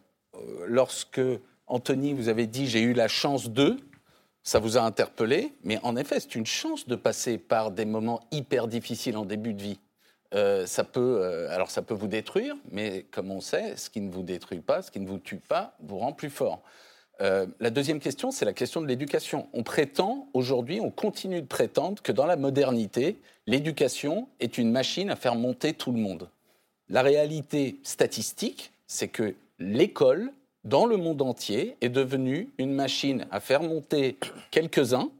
[0.66, 1.22] lorsque
[1.66, 3.78] Anthony, vous avez dit j'ai eu la chance de,
[4.42, 8.20] ça vous a interpellé, mais en effet, c'est une chance de passer par des moments
[8.30, 9.80] hyper difficiles en début de vie.
[10.34, 14.10] Euh, ça peut, alors ça peut vous détruire, mais comme on sait, ce qui ne
[14.10, 16.62] vous détruit pas, ce qui ne vous tue pas, vous rend plus fort.
[17.20, 19.48] Euh, la deuxième question, c'est la question de l'éducation.
[19.52, 25.10] On prétend, aujourd'hui, on continue de prétendre que dans la modernité, l'éducation est une machine
[25.10, 26.28] à faire monter tout le monde.
[26.88, 30.32] La réalité statistique, c'est que l'école,
[30.64, 34.16] dans le monde entier, est devenue une machine à faire monter
[34.50, 35.10] quelques-uns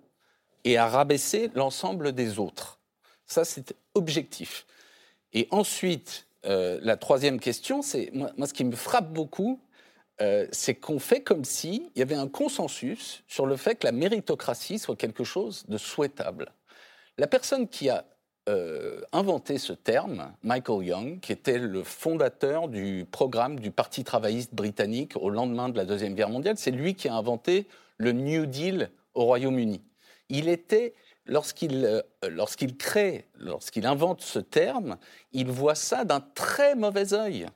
[0.64, 2.80] et à rabaisser l'ensemble des autres.
[3.26, 4.66] Ça, c'est objectif.
[5.33, 9.61] Et ensuite, euh, la troisième question, c'est moi, ce qui me frappe beaucoup,
[10.20, 13.92] euh, c'est qu'on fait comme s'il y avait un consensus sur le fait que la
[13.92, 16.53] méritocratie soit quelque chose de souhaitable.
[17.18, 18.05] La personne qui a
[18.48, 24.55] euh, inventé ce terme, Michael Young, qui était le fondateur du programme du Parti travailliste
[24.55, 28.46] britannique au lendemain de la Deuxième Guerre mondiale, c'est lui qui a inventé le New
[28.46, 29.81] Deal au Royaume-Uni.
[30.29, 30.94] Il était
[31.27, 34.98] lorsqu'il euh, lorsqu'il crée, lorsqu'il invente ce terme,
[35.33, 37.46] il voit ça d'un très mauvais œil.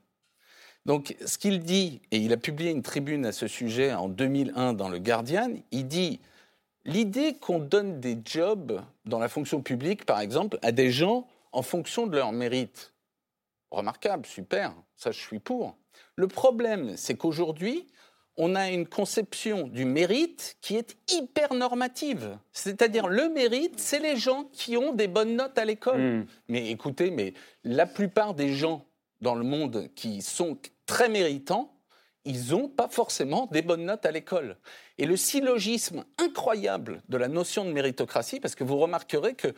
[0.89, 4.73] Donc, ce qu'il dit, et il a publié une tribune à ce sujet en 2001
[4.73, 6.19] dans le Guardian, il dit
[6.87, 11.61] l'idée qu'on donne des jobs dans la fonction publique, par exemple, à des gens en
[11.61, 12.95] fonction de leur mérite.
[13.71, 15.77] Remarquable, super, ça je suis pour.
[16.17, 17.87] Le problème, c'est qu'aujourd'hui,
[18.39, 22.39] on a une conception du mérite qui est hyper normative.
[22.55, 26.01] C'est-à-dire, le mérite, c'est les gens qui ont des bonnes notes à l'école.
[26.01, 26.27] Hmm.
[26.49, 28.87] Mais écoutez, mais la plupart des gens
[29.21, 30.57] dans le monde qui sont
[30.89, 31.71] très méritants,
[32.25, 34.57] ils n'ont pas forcément des bonnes notes à l'école.
[34.99, 39.49] Et le syllogisme incroyable de la notion de méritocratie, parce que vous remarquerez que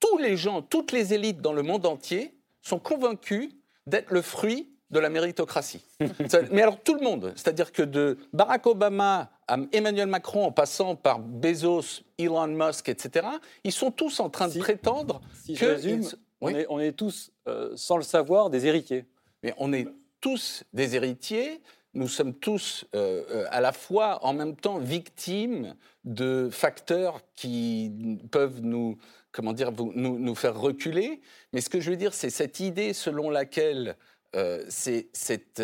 [0.00, 3.50] tous les gens, toutes les élites dans le monde entier sont convaincus
[3.86, 5.84] d'être le fruit de la méritocratie.
[6.50, 10.96] Mais alors tout le monde, c'est-à-dire que de Barack Obama à Emmanuel Macron, en passant
[10.96, 13.26] par Bezos, Elon Musk, etc.,
[13.64, 16.00] ils sont tous en train de prétendre que...
[16.40, 19.04] on, est, tous, euh, sans le savoir, des héritiers.
[19.42, 19.86] Mais on est
[20.20, 21.60] tous des héritiers,
[21.94, 28.18] nous sommes tous euh, euh, à la fois en même temps victimes de facteurs qui
[28.30, 28.96] peuvent nous,
[29.32, 31.20] comment dire, nous, faire reculer.
[31.52, 33.96] Mais ce que je veux dire, c'est cette idée selon laquelle
[34.36, 35.62] euh, c'est cette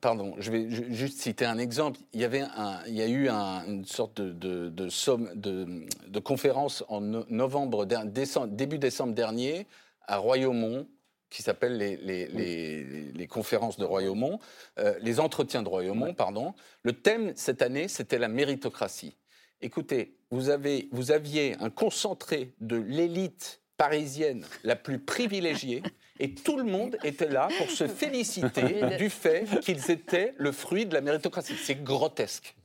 [0.00, 2.00] pardon, je vais juste citer un exemple.
[2.12, 7.00] Il y, avait un, il y a eu une sorte de, somme, de, conférence en
[7.00, 9.66] novembre, début décembre dernier
[10.06, 10.86] à Royaumont,
[11.30, 14.40] qui s'appelle les, les, conférences de Royaumont,
[14.78, 16.54] euh, les entretiens de Royaumont, pardon.
[16.82, 19.16] Le thème cette année, c'était la méritocratie.
[19.62, 25.82] Écoutez, vous, avez, vous aviez un concentré de l'élite parisienne la plus privilégiée
[26.18, 30.84] et tout le monde était là pour se féliciter du fait qu'ils étaient le fruit
[30.84, 31.54] de la méritocratie.
[31.62, 32.56] C'est grotesque.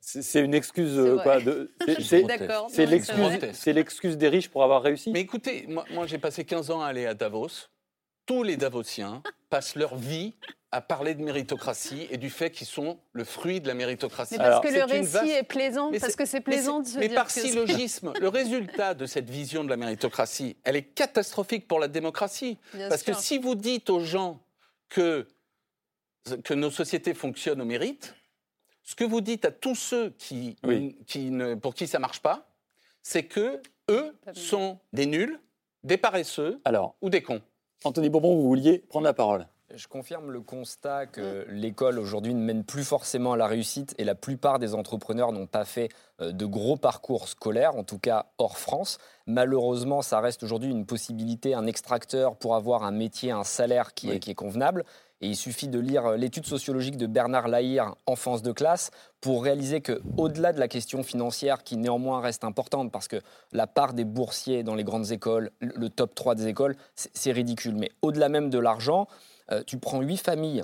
[0.00, 1.38] C'est une excuse quoi
[1.98, 5.10] C'est l'excuse, c'est l'excuse des riches pour avoir réussi.
[5.10, 7.68] Mais écoutez, moi, moi j'ai passé 15 ans à aller à Davos
[8.28, 10.34] tous les Davosiens passent leur vie
[10.70, 14.34] à parler de méritocratie et du fait qu'ils sont le fruit de la méritocratie.
[14.36, 17.16] Mais parce que le récit est plaisant, parce que c'est plaisant de se mais dire
[17.16, 21.88] par syllogisme, le résultat de cette vision de la méritocratie, elle est catastrophique pour la
[21.88, 22.58] démocratie.
[22.90, 24.38] parce que si vous dites aux gens
[24.90, 25.26] que,
[26.44, 28.14] que nos sociétés fonctionnent au mérite,
[28.82, 30.56] ce que vous dites à tous ceux qui,
[31.06, 32.46] qui ne, pour qui ça marche pas,
[33.02, 35.40] c'est que eux sont des nuls,
[35.82, 36.60] des paresseux
[37.00, 37.40] ou des cons.
[37.84, 39.46] Anthony Bourbon, vous vouliez prendre la parole.
[39.74, 44.04] Je confirme le constat que l'école aujourd'hui ne mène plus forcément à la réussite et
[44.04, 48.26] la plupart des entrepreneurs n'ont pas fait euh, de gros parcours scolaires, en tout cas
[48.38, 48.98] hors France.
[49.26, 54.10] Malheureusement, ça reste aujourd'hui une possibilité, un extracteur pour avoir un métier, un salaire qui,
[54.10, 54.84] est, qui est convenable.
[55.20, 59.42] Et il suffit de lire euh, l'étude sociologique de Bernard Lahire, Enfance de classe, pour
[59.42, 63.16] réaliser que, au-delà de la question financière, qui néanmoins reste importante, parce que
[63.52, 67.74] la part des boursiers dans les grandes écoles, le- top 3 des écoles, c'est ridicule.
[67.74, 69.08] Mais au-delà même de l'argent,
[69.50, 70.62] euh, tu prends huit familles,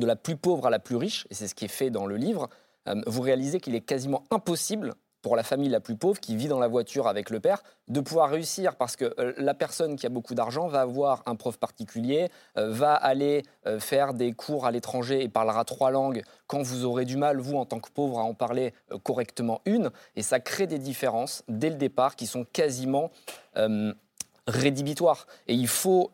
[0.00, 2.06] de la plus pauvre à la plus riche, et c'est ce qui est fait dans
[2.06, 2.48] le livre,
[2.88, 6.48] euh, vous réalisez qu'il est quasiment impossible pour la famille la plus pauvre qui vit
[6.48, 10.04] dans la voiture avec le père de pouvoir réussir parce que euh, la personne qui
[10.04, 14.66] a beaucoup d'argent va avoir un prof particulier, euh, va aller euh, faire des cours
[14.66, 17.88] à l'étranger et parlera trois langues quand vous aurez du mal, vous en tant que
[17.90, 19.90] pauvre, à en parler correctement une.
[20.14, 23.10] Et ça crée des différences dès le départ qui sont quasiment
[24.46, 25.26] rédhibitoires.
[25.46, 26.10] Et il faut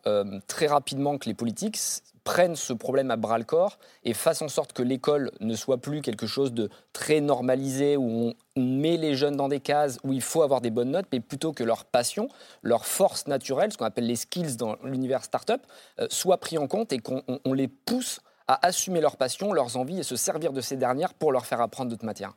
[0.47, 1.81] très rapidement que les politiques
[2.25, 5.79] prennent ce problème à bras le corps et fassent en sorte que l'école ne soit
[5.79, 10.13] plus quelque chose de très normalisé où on met les jeunes dans des cases où
[10.13, 12.29] il faut avoir des bonnes notes, mais plutôt que leur passion,
[12.63, 15.61] leur force naturelle, ce qu'on appelle les skills dans l'univers startup,
[15.99, 19.53] euh, soient pris en compte et qu'on on- on les pousse à assumer leur passion,
[19.53, 22.37] leurs envies et se servir de ces dernières pour leur faire apprendre d'autres matières.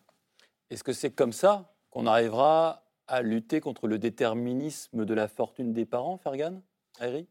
[0.70, 5.74] Est-ce que c'est comme ça qu'on arrivera à lutter contre le déterminisme de la fortune
[5.74, 6.62] des parents, Fergan
[7.00, 7.28] Harry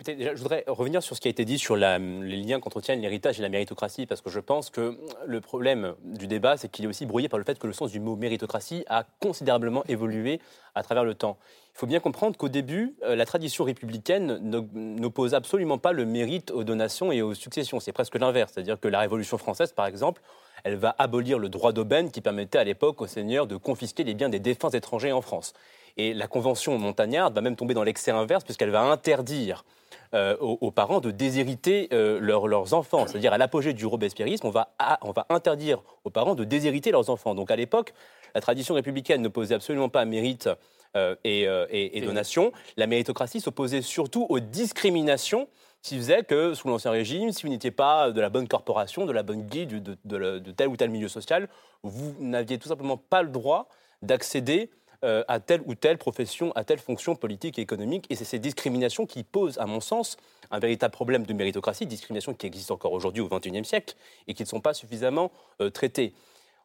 [0.00, 1.98] Écoutez, je voudrais revenir sur ce qui a été dit sur les
[2.42, 6.56] liens qu'entretiennent l'héritage et la méritocratie, parce que je pense que le problème du débat,
[6.56, 9.04] c'est qu'il est aussi brouillé par le fait que le sens du mot méritocratie a
[9.20, 10.40] considérablement évolué
[10.74, 11.36] à travers le temps.
[11.74, 16.06] Il faut bien comprendre qu'au début, euh, la tradition républicaine no- n'oppose absolument pas le
[16.06, 17.78] mérite aux donations et aux successions.
[17.78, 18.52] C'est presque l'inverse.
[18.54, 20.22] C'est-à-dire que la Révolution française, par exemple,
[20.64, 24.14] elle va abolir le droit d'aubaine qui permettait à l'époque aux seigneurs de confisquer les
[24.14, 25.52] biens des défunts étrangers en France.
[25.98, 29.64] Et la convention montagnarde va même tomber dans l'excès inverse puisqu'elle va interdire
[30.14, 33.06] euh, aux, aux parents de déshériter euh, leurs- leurs enfants.
[33.06, 37.08] C'est-à-dire à, l'apogée du robespierrisme, on va, on va interdire aux parents de déshériter leurs
[37.10, 37.34] enfants.
[37.34, 37.92] Donc à l'époque,
[38.34, 40.48] la tradition républicaine n'opposait absolument pas mérite
[40.96, 42.52] euh, et, et- et donation.
[42.76, 45.48] La méritocratie s'opposait surtout aux discriminations
[45.82, 49.12] qui faisaient que sous l'Ancien Régime, si vous n'étiez pas de la bonne corporation, de
[49.12, 51.48] la bonne guide, de, de le- de tel ou tel milieu social,
[51.82, 53.68] vous n'aviez tout simplement pas le droit
[54.02, 54.70] d'accéder
[55.04, 58.06] euh, à telle ou telle profession, à telle fonction politique et économique.
[58.10, 60.16] Et c'est ces discriminations qui posent, à mon sens,
[60.50, 63.96] un véritable problème de méritocratie, discriminations qui existent encore aujourd'hui au XXIe siècle
[64.28, 66.14] et qui ne sont pas suffisamment euh, traitées.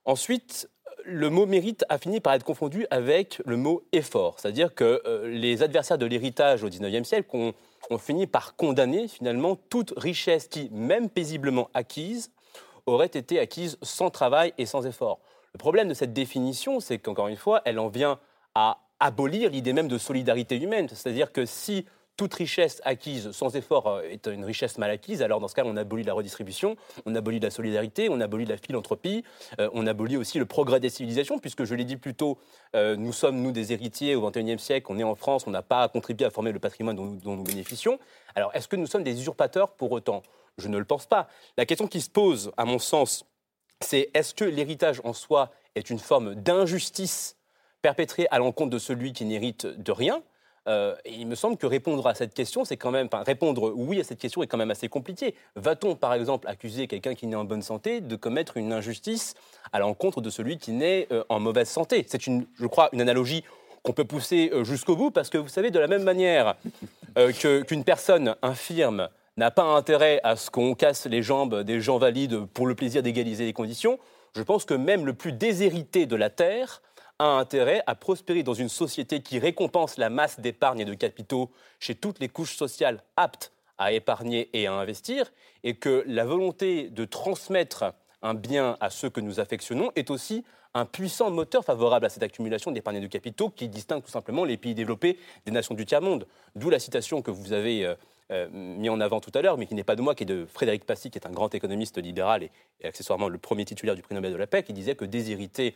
[0.06, 0.69] Ensuite,
[1.04, 4.39] le mot mérite a fini par être confondu avec le mot effort.
[4.39, 7.36] C'est-à-dire que euh, les adversaires de l'héritage au XIXe siècle
[7.89, 12.32] ont fini par condamner finalement toute richesse qui, même paisiblement acquise,
[12.86, 15.19] aurait été acquise sans travail et sans effort.
[15.54, 18.19] Le problème de cette définition, c'est qu'encore une fois, elle en vient
[18.58, 20.89] à abolir l'idée même de solidarité humaine.
[20.89, 21.86] C'est-à-dire que si
[22.17, 25.62] toute richesse acquise sans effort euh, est une richesse mal acquise, alors dans ce cas,
[25.63, 29.24] on abolit la redistribution, on abolit la solidarité, on abolit la philanthropie,
[29.60, 32.39] euh, on abolit aussi le progrès des civilisations, puisque je l'ai dit plus tôt,
[32.76, 35.62] euh, nous sommes, nous, des héritiers au XXIe siècle, on est en France, on n'a
[35.62, 38.00] pas contribué à former le patrimoine dont, dont nous bénéficions.
[38.34, 40.24] Alors, est-ce que nous sommes des usurpateurs pour autant?
[40.58, 41.28] Je ne le pense pas.
[41.58, 43.26] La question qui se pose, à mon sens,
[43.80, 47.37] c'est est-ce que l'héritage en soi est une forme d'injustice
[47.82, 50.22] perpétrée à l'encontre de celui qui n'hérite de rien
[50.68, 54.00] Euh, et il me semble que répondre à cette question, c'est quand même, répondre oui
[54.00, 55.34] à cette question est quand même assez compliqué.
[55.56, 59.34] Va-t-on, par exemple, accuser quelqu'un qui n'est en bonne santé de commettre une injustice
[59.72, 62.06] à l'encontre de celui qui n'est euh, en mauvaise santé?
[62.08, 63.44] C'est une, je crois, une analogie
[63.84, 66.56] qu'on peut pousser euh, jusqu'au bout parce que vous savez, de la même manière
[67.40, 72.46] qu'une personne infirme n'a pas intérêt à ce qu'on casse les jambes des gens valides
[72.54, 73.98] pour le plaisir d'égaliser les conditions,
[74.36, 76.82] je pense que même le plus déshérité de la Terre
[77.19, 81.51] a intérêt à prospérer dans une société qui récompense la masse d'épargne et de capitaux
[81.80, 85.32] chez toutes les couches sociales aptes à épargner et à investir,
[85.63, 90.43] et que la volonté de transmettre un bien à ceux que nous affectionnons est aussi
[90.73, 94.45] un puissant moteur favorable à cette accumulation d'épargne et de capitaux qui distingue tout simplement
[94.45, 96.27] les pays développés des nations du tiers-monde.
[96.56, 97.95] D'où la citation que vous avez euh,
[98.32, 100.27] euh, mis en avant tout à l'heure, mais qui n'est pas de moi, qui est
[100.27, 102.51] de Frédéric Passy, qui est un grand économiste libéral et,
[102.82, 105.75] et accessoirement le premier titulaire du prix Nobel de la paix, qui disait que déshériter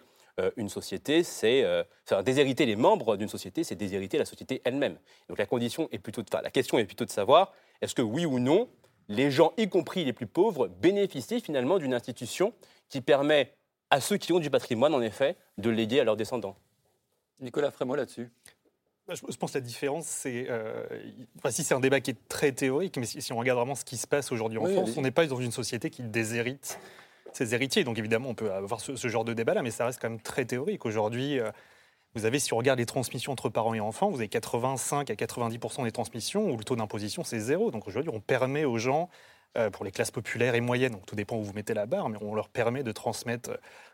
[0.58, 4.98] une société, c'est euh, enfin, déshériter les membres d'une société, c'est déshériter la société elle-même.
[5.30, 8.02] Donc la condition est plutôt, de- enfin, la question est plutôt de savoir est-ce que
[8.02, 8.70] oui ou non
[9.10, 12.54] les gens, y compris les plus pauvres, bénéficient finalement d'une institution
[12.88, 13.54] qui permet
[13.90, 16.56] à ceux qui ont du patrimoine, en effet, de léguer à leurs descendants?
[17.42, 18.30] Nicolas Frémaux là-dessus.
[19.08, 20.46] Bah, Je pense que la différence, c'est.
[20.50, 20.86] euh,
[21.38, 23.76] enfin, si c'est un débat qui est très théorique, mais si, si on regarde vraiment
[23.76, 26.04] ce qui se passe aujourd'hui en Oui, France, on n'est pas dans une société qui
[26.04, 26.80] déshérite
[27.34, 27.84] ses héritiers.
[27.84, 30.20] Donc évidemment, on peut avoir ce, ce genre de débat-là, mais ça reste quand même
[30.22, 30.86] très théorique.
[30.86, 31.52] Aujourd'hui, euh,
[32.16, 35.16] vous avez, si on regarde les transmissions entre parents et enfants, vous avez 85 à
[35.16, 37.72] 90 des transmissions où le taux d'imposition, c'est zéro.
[37.72, 39.10] Donc aujourd'hui, on permet aux gens
[39.58, 40.94] euh, pour les classes populaires et moyennes.
[40.94, 43.52] Donc tout dépend où vous mettez la barre, mais on leur permet de transmettre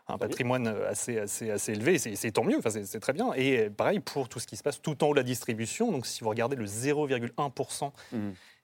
[0.08, 1.94] un patrimoine assez, assez, assez élevé.
[1.94, 3.32] et c'est- tant mieux, enfin, c'est très bien.
[3.34, 5.90] Et euh, pareil pour tout ce qui se passe tout en haut de la distribution.
[5.92, 7.92] Donc si vous regardez le 0,1%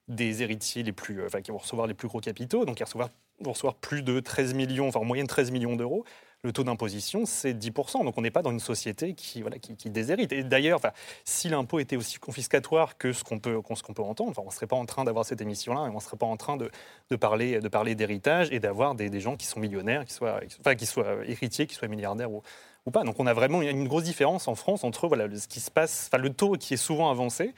[0.08, 3.52] des héritiers les plus, euh, qui vont recevoir les plus gros capitaux, donc qui vont
[3.52, 6.04] recevoir, plus de 13 millions, enfin en moyenne 13 millions d'euros.
[6.42, 8.04] Le taux d'imposition, c'est 10%.
[8.04, 10.30] Donc on n'est pas dans une société qui, voilà, qui, déshérite.
[10.30, 10.90] Et d'ailleurs, enfin,
[11.24, 14.52] si l'impôt était aussi confiscatoire que ce qu'on peut, ce peut entendre, enfin, on ne
[14.52, 16.70] serait pas en train d'avoir cette émission-là on ne serait pas en train de,
[17.08, 20.40] de parler, de parler d'héritage et d'avoir des, des gens qui sont millionnaires, qui soient,
[20.60, 22.42] enfin, qui soient héritiers, qui soient milliardaires ou,
[22.86, 23.04] ou pas.
[23.04, 26.10] Donc on a vraiment une, grosse différence en France entre voilà, ce qui se passe,
[26.12, 27.54] enfin, le taux qui est souvent avancé,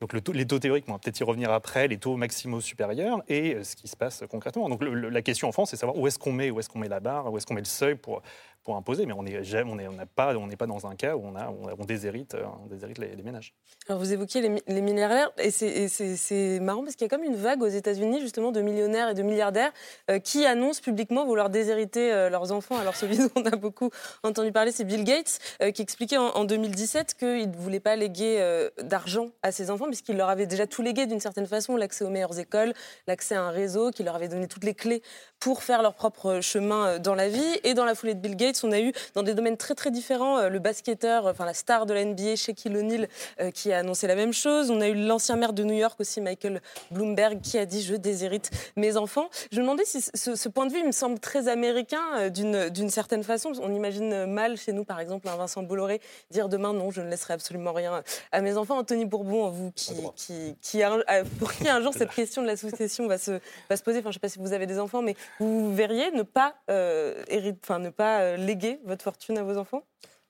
[0.00, 3.54] donc les taux théoriques, on va peut-être y revenir après, les taux maximaux supérieurs et
[3.54, 4.68] euh, ce qui se passe concrètement.
[4.68, 6.88] Donc la question en France, c'est savoir où est-ce qu'on met, où est-ce qu'on met
[6.88, 8.22] la barre, où est-ce qu'on met le seuil pour,
[8.66, 9.06] pour imposer.
[9.06, 12.34] Mais on n'est on on pas, pas dans un cas où on, a, on, déshérite,
[12.34, 13.54] euh, on les, ménages.
[13.88, 17.36] Alors vous évoquiez les, les milliardaires et c'est- marrant parce qu'il y a comme une
[17.36, 19.72] vague aux États-Unis justement de millionnaires et de milliardaires
[20.10, 22.76] euh, qui annoncent publiquement vouloir déshériter euh, leurs enfants.
[22.76, 23.90] Alors celui dont on a beaucoup
[24.24, 25.38] entendu parler, c'est Bill Gates
[25.72, 30.16] qui expliquait en, en 2017 qu'il ne voulait pas léguer d'argent à ses enfants puisqu'il
[30.16, 32.72] leur avait déjà tout légué d'une certaine façon, l'accès aux meilleures écoles,
[33.06, 35.02] l'accès à un réseau, qu'il leur avait donné toutes les clés
[35.40, 37.60] pour faire leur propre chemin euh, dans la vie.
[37.64, 39.90] Et dans la foulée de Bill Gates, on a eu dans des domaines très très
[39.90, 43.08] différents euh, le basketteur, enfin la star de la NBA, Shaquille O'Neal,
[43.40, 44.70] euh, qui a annoncé la même chose.
[44.70, 47.94] On a eu l'ancien maire de New York aussi, Michael Bloomberg, qui a dit je
[47.94, 49.28] déshérite mes enfants.
[49.52, 52.30] Je me demandais si ce, ce point de vue, il me semble très américain euh,
[52.30, 53.52] d'une certaine façon.
[53.62, 57.08] On imagine mal chez nous, par exemple, un Vincent Bolloré dire demain non, je ne
[57.10, 58.78] laisserai absolument rien à mes enfants.
[58.78, 62.46] Anthony Bourbon, vous qui, qui, qui a- euh, pour qui un jour cette question de
[62.46, 63.98] la succession va se, va se poser.
[63.98, 66.54] Enfin, je ne sais pas si vous avez des enfants, mais vous verriez ne pas,
[66.70, 67.22] euh,
[67.62, 69.82] enfin, ne pas euh, léguer votre fortune à vos enfants?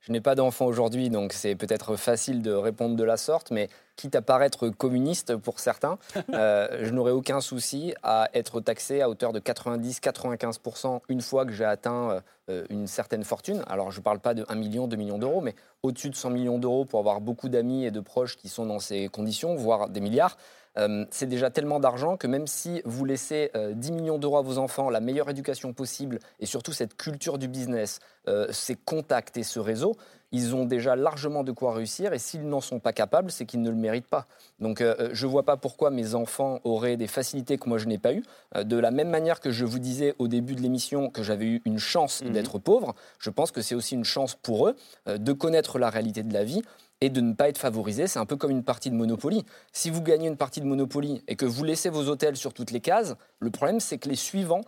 [0.07, 3.69] Je n'ai pas d'enfant aujourd'hui, donc c'est peut-être facile de répondre de la sorte, mais
[3.97, 5.99] quitte à paraître communiste pour certains,
[6.33, 11.51] euh, je n'aurais aucun souci à être taxé à hauteur de 90-95% une fois que
[11.53, 13.65] j'ai atteint euh, une certaine fortune.
[13.67, 16.31] Alors je ne parle pas de 1 million, 2 millions d'euros, mais au-dessus de 100
[16.31, 19.89] millions d'euros pour avoir beaucoup d'amis et de proches qui sont dans ces conditions, voire
[19.89, 20.37] des milliards.
[20.79, 24.43] Euh, c'est déjà tellement d'argent que même si vous laissez euh, 10 millions d'euros à
[24.43, 29.37] vos enfants, la meilleure éducation possible et surtout cette culture du business, euh, ces contacts
[29.37, 29.97] et ce réseau,
[30.33, 33.63] ils ont déjà largement de quoi réussir et s'ils n'en sont pas capables, c'est qu'ils
[33.63, 34.27] ne le méritent pas.
[34.59, 37.87] Donc euh, je ne vois pas pourquoi mes enfants auraient des facilités que moi je
[37.87, 38.25] n'ai pas eues.
[38.57, 41.47] Euh, de la même manière que je vous disais au début de l'émission que j'avais
[41.47, 44.77] eu une chance d'être pauvre, je pense que c'est aussi une chance pour eux
[45.09, 46.63] euh, de connaître la réalité de la vie
[47.01, 48.07] et de ne pas être favorisé.
[48.07, 49.45] C'est un peu comme une partie de Monopoly.
[49.73, 52.71] Si vous gagnez une partie de Monopoly et que vous laissez vos hôtels sur toutes
[52.71, 54.63] les cases, le problème c'est que les suivants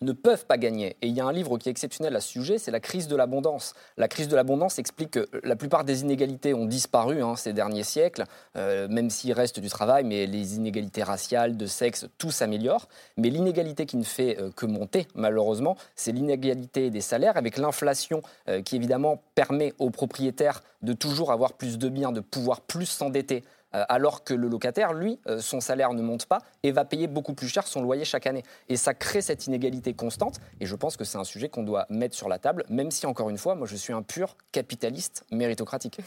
[0.00, 0.96] ne peuvent pas gagner.
[1.02, 3.08] Et il y a un livre qui est exceptionnel à ce sujet, c'est La crise
[3.08, 3.74] de l'abondance.
[3.96, 7.84] La crise de l'abondance explique que la plupart des inégalités ont disparu hein, ces derniers
[7.84, 8.24] siècles,
[8.56, 12.88] euh, même s'il reste du travail, mais les inégalités raciales, de sexe, tout s'améliore.
[13.16, 18.22] Mais l'inégalité qui ne fait euh, que monter, malheureusement, c'est l'inégalité des salaires avec l'inflation
[18.48, 22.86] euh, qui évidemment permet aux propriétaires de toujours avoir plus de biens, de pouvoir plus
[22.86, 27.06] s'endetter alors que le locataire, lui, euh, son salaire ne monte pas et va payer
[27.06, 28.42] beaucoup plus cher son loyer chaque année.
[28.68, 30.40] Et ça crée cette inégalité constante.
[30.60, 33.06] Et je pense que c'est un sujet qu'on doit mettre sur la table, même si,
[33.06, 36.00] encore une fois, moi, je suis un pur capitaliste méritocratique.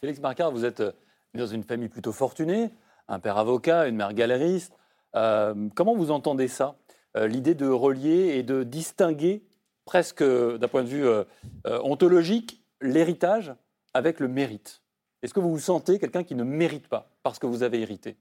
[0.00, 0.92] Félix Marcard, vous êtes euh,
[1.34, 2.70] dans une famille plutôt fortunée,
[3.08, 4.72] un père avocat, une mère galériste.
[5.14, 6.76] Euh, comment vous entendez ça
[7.16, 9.42] Euh, L'idée de relier et de distinguer,
[9.86, 11.24] presque euh, d'un point de vue euh,
[11.66, 13.54] euh, ontologique, l'héritage
[13.94, 14.82] avec le mérite?
[15.22, 18.16] Est-ce que vous vous sentez quelqu'un qui ne mérite pas parce que vous avez hérité?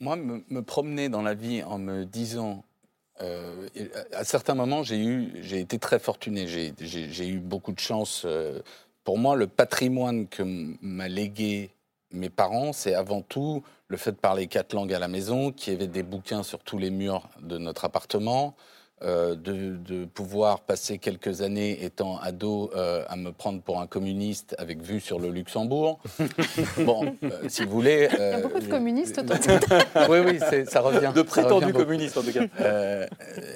[0.00, 2.64] Moi, me, me promener dans la vie en me disant,
[3.20, 3.68] euh,
[4.12, 6.46] à certains moments, j'ai j'ai été très fortuné.
[6.46, 8.22] J'ai, eu beaucoup de chance.
[8.24, 8.60] euh,
[9.04, 11.70] pour moi, le patrimoine que m'a légué
[12.12, 15.72] mes parents, c'est avant tout le fait de parler quatre langues à la maison, qu'il
[15.72, 18.54] y avait des bouquins sur tous les murs de notre appartement,
[19.04, 23.86] euh, de, de pouvoir passer quelques années étant ado euh, à me prendre pour un
[23.86, 25.98] communiste avec vue sur le Luxembourg.
[26.78, 28.08] bon, euh, si vous voulez.
[28.12, 31.12] Il y a beaucoup de communistes autour de oui, oui, ça revient.
[31.14, 32.44] De prétendus communistes, en tout cas.
[32.60, 33.06] Euh,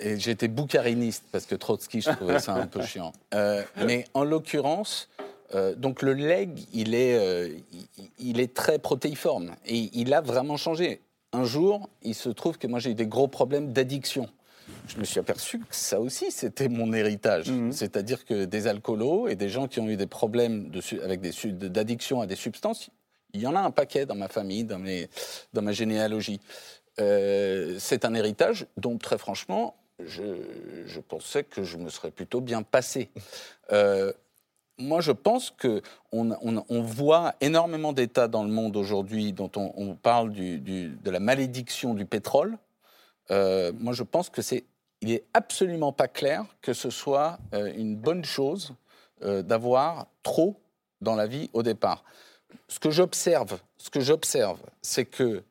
[0.03, 3.13] et j'étais boucariniste parce que Trotsky, je trouvais ça un peu chiant.
[3.35, 5.09] Euh, mais en l'occurrence,
[5.55, 10.21] euh, donc le leg, il est, euh, il, il est très protéiforme et il a
[10.21, 11.01] vraiment changé.
[11.33, 14.29] Un jour, il se trouve que moi j'ai eu des gros problèmes d'addiction.
[14.87, 17.51] Je me suis aperçu que ça aussi, c'était mon héritage.
[17.73, 21.33] C'est-à-dire que des alcoolos et des gens qui ont eu des problèmes de avec des
[21.69, 22.91] d'addiction à des substances,
[23.33, 25.09] il y en a un paquet dans ma famille, dans, mes,
[25.53, 26.41] dans ma généalogie.
[27.01, 30.23] Euh, c'est un héritage dont, très franchement, je,
[30.87, 33.11] je pensais que je me serais plutôt bien passé.
[33.73, 34.13] Euh,
[34.79, 35.83] moi, je pense que
[36.13, 40.59] on, on- on voit énormément d'États dans le monde aujourd'hui dont on, on parle du-
[40.61, 42.57] du- de la malédiction du pétrole.
[43.31, 44.65] Euh, moi, je pense que c'est,
[45.01, 48.75] il est absolument pas clair que ce soit euh, une bonne chose
[49.23, 50.61] euh, d'avoir trop
[51.01, 52.05] dans la vie au départ.
[52.69, 55.43] Ce que j'observe, ce que j'observe, c'est que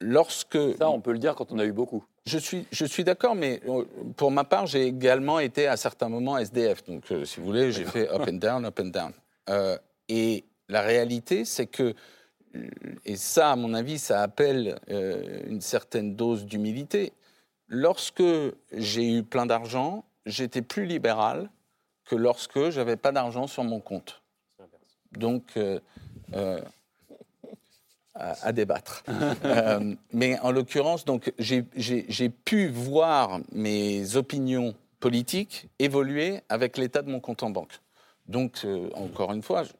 [0.00, 2.04] lorsque Ça, on peut le dire quand on a eu beaucoup.
[2.24, 3.84] je suis, je suis d'accord, mais euh,
[4.16, 6.84] pour ma part, j'ai également été à certains moments SDF.
[6.84, 9.12] Donc, si vous voulez, j'ai fait up and down, up and down.
[9.48, 9.76] Euh,
[10.08, 11.94] et la réalité, c'est que,
[13.04, 17.12] et ça, à mon avis, ça appelle euh, une certaine dose d'humilité.
[17.68, 18.22] Lorsque
[18.72, 21.50] j'ai eu plein d'argent, j'étais plus libéral
[22.06, 24.22] que lorsque j'avais pas d'argent sur mon compte.
[25.12, 25.78] Donc, euh,
[26.34, 26.60] euh,
[28.14, 29.04] à, à débattre.
[29.44, 37.10] Euh, mais en l'occurrence, donc, j'ai- pu voir mes opinions politiques évoluer avec l'état de
[37.10, 37.80] mon compte en banque.
[38.26, 39.72] Donc, encore une fois, je-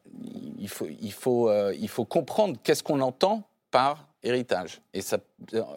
[0.57, 4.81] il faut, il faut, il faut comprendre qu'est-ce qu'on entend par héritage.
[4.93, 5.17] Et ça,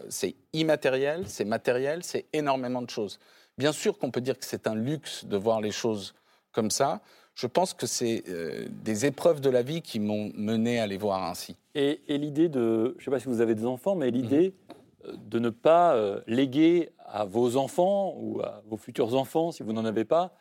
[0.08, 3.18] c'est immatériel, c'est matériel, c'est énormément de choses.
[3.58, 6.14] Bien sûr qu'on peut dire que c'est un luxe de voir les choses
[6.52, 7.00] comme ça.
[7.34, 10.98] Je pense que c'est euh, des épreuves de la vie qui m'ont mené à les
[10.98, 11.56] voir ainsi.
[11.74, 14.54] Et, et l'idée de, je ne sais pas si vous avez des enfants, mais l'idée
[15.06, 19.62] euh, de ne pas euh, léguer à vos enfants ou à vos futurs enfants, si
[19.62, 20.34] vous n'en avez pas,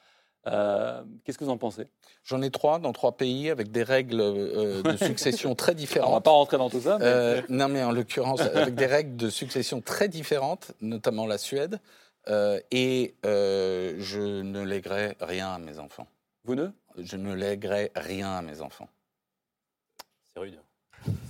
[0.48, 1.88] euh, qu'est-ce que vous en pensez?
[2.24, 6.08] J'en ai trois dans trois pays avec des règles euh, de succession très différentes.
[6.10, 6.98] On ne va pas rentrer dans tout ça.
[7.00, 11.38] mais- Euh, non, mais en l'occurrence, avec des règles de succession très différentes, notamment la
[11.38, 11.80] Suède.
[12.28, 16.08] Euh, et euh, je ne lèguerai rien à mes enfants.
[16.44, 16.68] Vous ne?
[16.98, 18.88] Je ne lèguerai rien à mes enfants.
[20.34, 20.60] C'est rude.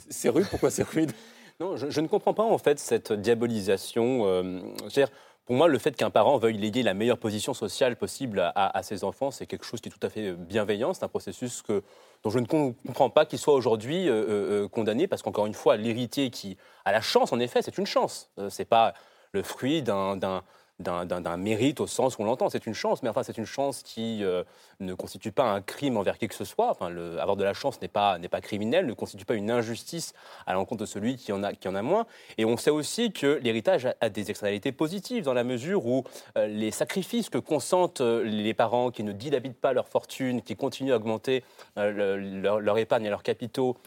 [0.10, 0.48] C'est rude?
[0.50, 1.12] Pourquoi c'est rude?
[1.60, 4.24] Non, je, je ne comprends pas en fait cette diabolisation.
[4.26, 4.60] euh,
[4.90, 5.14] c'est-à-dire,
[5.52, 9.04] pour moi, le fait qu'un parent veuille léguer la meilleure position sociale possible à, ses
[9.04, 10.94] enfants, c'est quelque chose qui est tout à fait bienveillant.
[10.94, 11.84] C'est un processus que,
[12.24, 15.54] dont je ne com- comprends pas qu'il soit aujourd'hui euh, euh, condamné, parce qu'encore une
[15.54, 18.30] fois, l'héritier qui a la chance, en effet, c'est une chance.
[18.40, 18.94] Euh, c'est pas
[19.34, 20.42] le fruit d'un
[20.82, 22.50] d'un- mérite au sens où on l'entend.
[22.50, 24.44] C'est une chance, mais enfin, c'est une chance qui euh,
[24.80, 26.70] ne constitue pas un crime envers qui que ce soit.
[26.72, 30.14] Enfin, avoir de la chance n'est pas, pas criminel, ne constitue pas une injustice
[30.46, 32.06] à l'encontre de celui qui en, a, qui en a moins.
[32.38, 36.04] Et on sait aussi que l'héritage a, des externalités positives dans la mesure où
[36.38, 40.56] euh, les sacrifices que consentent euh, les parents qui ne dilapitent pas leur fortune, qui
[40.56, 41.44] continuent à augmenter
[41.78, 43.78] le- leur, leur épargne et leurs capitaux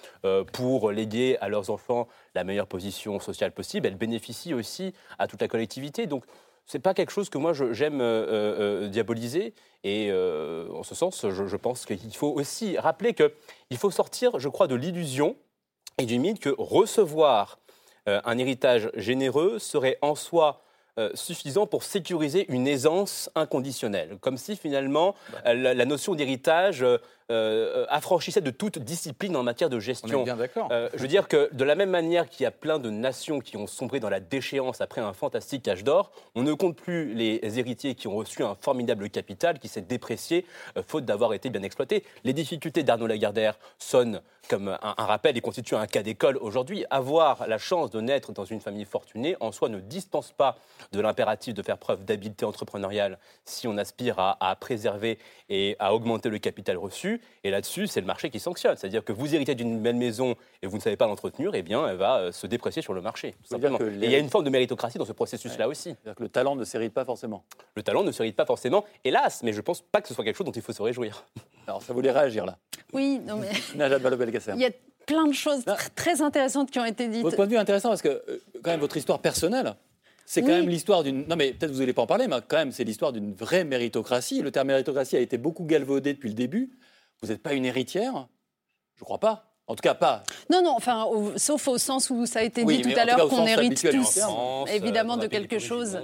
[0.53, 5.41] pour léguer à leurs enfants la meilleure position sociale possible, elles bénéficient aussi à toute
[5.41, 6.07] la collectivité.
[6.07, 6.25] Donc,
[6.67, 8.27] c'est pas quelque chose que moi j'aime euh,
[8.85, 9.55] euh, diaboliser.
[9.83, 14.39] Et euh, en ce sens, je, je pense qu'il faut aussi rappeler qu'il faut sortir,
[14.39, 15.37] je crois, de l'illusion
[15.99, 17.59] et du mythe que recevoir
[18.09, 20.63] euh, un héritage généreux serait en soi
[20.99, 24.17] euh, suffisant pour sécuriser une aisance inconditionnelle.
[24.21, 26.99] Comme si finalement euh, la, la notion d'héritage euh,
[27.31, 30.19] euh, affranchissait de toute discipline en matière de gestion.
[30.19, 30.69] On est bien d'accord.
[30.71, 33.41] Euh, je veux dire que de la même manière qu'il y a plein de nations
[33.41, 37.15] qui ont sombré dans la déchéance après un fantastique âge d'or, on ne compte plus
[37.15, 40.45] les héritiers qui ont reçu un formidable capital qui s'est déprécié
[40.77, 42.05] euh, faute d'avoir été bien exploité.
[42.25, 44.21] Les difficultés d'Arnaud Lagardère sonnent
[44.51, 46.85] comme un, un rappel et constituent un cas d'école aujourd'hui.
[46.91, 50.59] Avoir la chance de naître dans une famille fortunée en soi ne dispense pas
[50.93, 55.19] de l'impératif de faire preuve d'habileté entrepreneuriale si on aspire à, à préserver
[55.49, 57.14] et à augmenter le capital reçu.
[57.45, 58.77] Et là-dessus, c'est le marché qui sanctionne.
[58.77, 61.87] C'est-à-dire que vous héritez d'une belle maison et vous ne savez pas l'entretenir, eh bien,
[61.89, 63.33] elle va euh, se déprécier sur le marché.
[63.43, 63.79] tout simplement.
[63.81, 65.91] Et il y a une forme de méritocratie dans ce processus-là aussi.
[66.03, 67.45] C'est-à-dire que le talent ne s'hérite pas forcément.
[67.77, 70.37] Le talent ne s'hérite pas forcément, hélas, mais je pense pas que ce soit quelque
[70.37, 71.25] chose dont il faut se réjouir.
[71.67, 72.59] Alors, ça voulait réagir là.
[72.93, 73.99] Oui, non mais Najat
[74.55, 74.71] il y a
[75.07, 77.23] plein de choses tr- très intéressantes qui ont été dites.
[77.23, 79.75] Votre point de vue est intéressant parce que, euh, quand même, votre histoire personnelle,
[80.27, 80.55] c'est quand Oui.
[80.55, 81.27] même l'histoire d'une.
[81.27, 83.65] Non, mais peut-être vous n'allez pas en parler, mais quand même, c'est l'histoire d'une vraie
[83.65, 84.41] méritocratie.
[84.41, 86.71] Le terme méritocratie a été beaucoup galvaudé depuis le début.
[87.25, 88.27] Vous n'êtes pas une héritière?
[88.97, 89.51] Je crois pas.
[89.67, 90.23] En tout cas, pas.
[90.51, 93.07] Non, non, enfin, au- sauf au sens où ça a été Oui, dit tout à
[93.07, 94.19] l'heure qu'on hérite tous,
[94.69, 95.99] évidemment, euh, dans de quelque chose.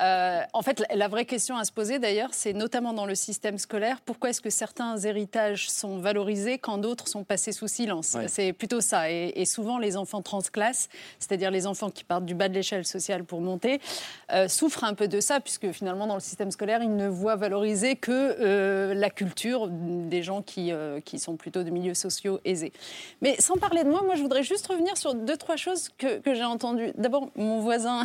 [0.00, 3.58] Euh, en fait, la- vraie question à se poser d'ailleurs, c'est notamment dans le système
[3.58, 8.26] scolaire, pourquoi est-ce que certains héritages sont valorisés quand d'autres sont passés sous silence Ouais.
[8.28, 9.10] C'est plutôt ça.
[9.10, 10.88] Et, et souvent, les enfants transclasses,
[11.18, 13.80] c'est-à-dire les enfants qui partent du bas de l'échelle sociale pour monter,
[14.32, 17.36] euh, souffrent un peu de ça, puisque finalement, dans le système scolaire, ils ne voient
[17.36, 20.72] valoriser que euh, la culture des gens qui,
[21.04, 22.72] qui sont plutôt de milieux sociaux aisés.
[23.20, 26.18] Mais sans parler de moi, moi, je voudrais juste revenir sur deux, trois choses que,
[26.20, 26.92] que j'ai entendues.
[26.96, 28.04] D'abord, mon voisin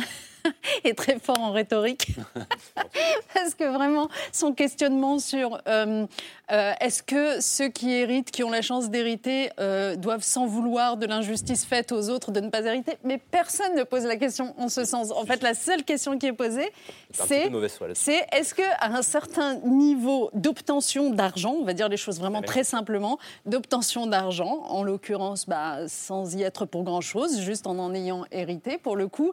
[0.84, 2.12] est très fort en rhétorique.
[3.34, 6.06] Parce que vraiment, son questionnement sur euh,
[6.50, 10.96] euh, est-ce que ceux qui héritent, qui ont la chance d'hériter, euh, doivent s'en vouloir
[10.96, 12.96] de l'injustice faite aux autres de ne pas hériter?
[13.04, 15.10] Mais personne ne pose la question en ce sens.
[15.10, 16.72] En fait, la seule question qui est posée,
[17.12, 17.50] c'est
[17.94, 22.64] c'est est-ce qu'à un certain niveau d'obtention d'argent, on va dire les choses vraiment très
[22.64, 28.24] simplement, d'obtention d'argent, en l'occurrence bah, sans y être pour grand-chose, juste en en ayant
[28.32, 29.32] hérité pour le coup,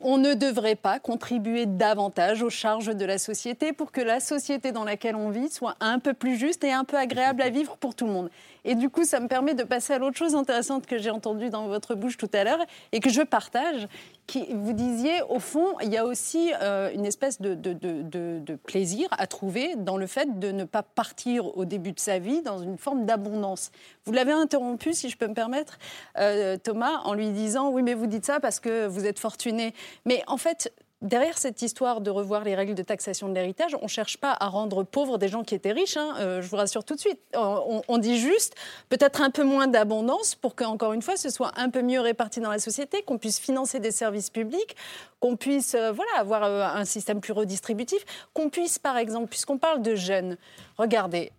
[0.00, 4.72] on ne devrait pas contribuer davantage aux charges de la société pour que la société
[4.72, 7.76] dans laquelle on vit soit un peu plus juste et un peu agréable à vivre
[7.76, 8.30] pour tout le monde.
[8.66, 11.50] Et du coup, ça me permet de passer à l'autre chose intéressante que j'ai entendue
[11.50, 12.58] dans votre bouche tout à l'heure
[12.90, 13.86] et que je partage.
[14.26, 19.28] Qui, vous disiez, au fond, il y a aussi euh, une espèce de, plaisir à
[19.28, 22.76] trouver dans le fait de ne pas partir au début de sa vie dans une
[22.76, 23.70] forme d'abondance.
[24.04, 25.78] Vous l'avez interrompu, si je peux me permettre,
[26.18, 29.74] euh, Thomas, en lui disant, oui, mais vous dites ça parce que vous êtes fortuné.
[30.06, 30.72] Mais en fait,
[31.02, 34.36] derrière cette histoire de revoir les règles de taxation de l'héritage, on ne cherche pas
[34.38, 37.00] à rendre pauvres des gens qui étaient riches, hein, euh, je vous rassure tout de
[37.00, 37.20] suite.
[37.34, 38.54] On, on dit juste
[38.88, 42.40] peut-être un peu moins d'abondance pour qu'encore une fois, ce soit un peu mieux réparti
[42.40, 44.76] dans la société, qu'on puisse financer des services publics,
[45.20, 48.04] qu'on puisse euh, voilà, avoir euh, un système plus redistributif,
[48.34, 50.36] qu'on puisse, par exemple, puisqu'on parle de jeunes,
[50.76, 51.32] regardez,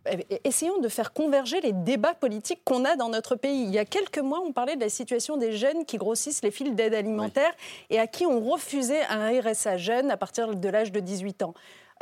[0.44, 3.64] essayons de faire converger les débats politiques qu'on a dans notre pays.
[3.64, 6.52] Il y a quelques mois, on parlait de la situation des jeunes qui grossissent les
[6.52, 7.54] files d'aide alimentaire
[7.90, 11.54] et à qui on refusait un RSA jeune à partir de l'âge de 18 ans.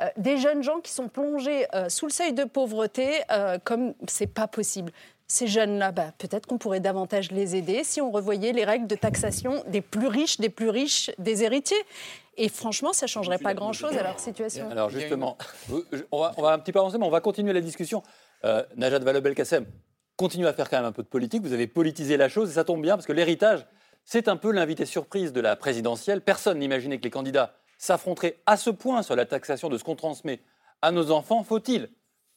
[0.01, 4.27] Euh, des jeunes gens qui sont plongés sous le seuil de pauvreté euh, comme c'est
[4.27, 4.91] pas possible
[5.27, 8.95] ces jeunes-là, bah, peut-être qu'on pourrait davantage les aider si on revoyait les règles de
[8.95, 11.81] taxation des plus riches, des plus riches, des héritiers.
[12.37, 14.69] Et franchement, ça ne changerait pas grand-chose à leur situation.
[14.69, 15.37] Alors justement,
[16.11, 18.03] on va, on va, un petit peu avancer, mais on va continuer la discussion.
[18.43, 19.65] Euh, Najat Vallaud-Belkacem,
[20.17, 21.41] continue à faire quand même un peu de politique.
[21.43, 23.65] Vous avez politisé la chose et ça tombe bien parce que l'héritage,
[24.03, 26.21] c'est un peu l'invité surprise de la présidentielle.
[26.21, 29.95] Personne n'imaginait que les candidats s'affronteraient à ce point sur la taxation de ce qu'on
[29.95, 30.41] transmet
[30.81, 31.43] à nos enfants.
[31.43, 31.89] Faut-il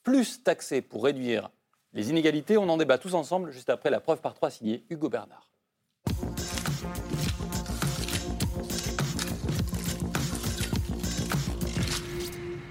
[0.03, 1.51] plus taxer pour réduire
[1.99, 5.09] les inégalités, on en débat tous ensemble juste après la preuve par trois signée Hugo
[5.09, 5.51] Bernard.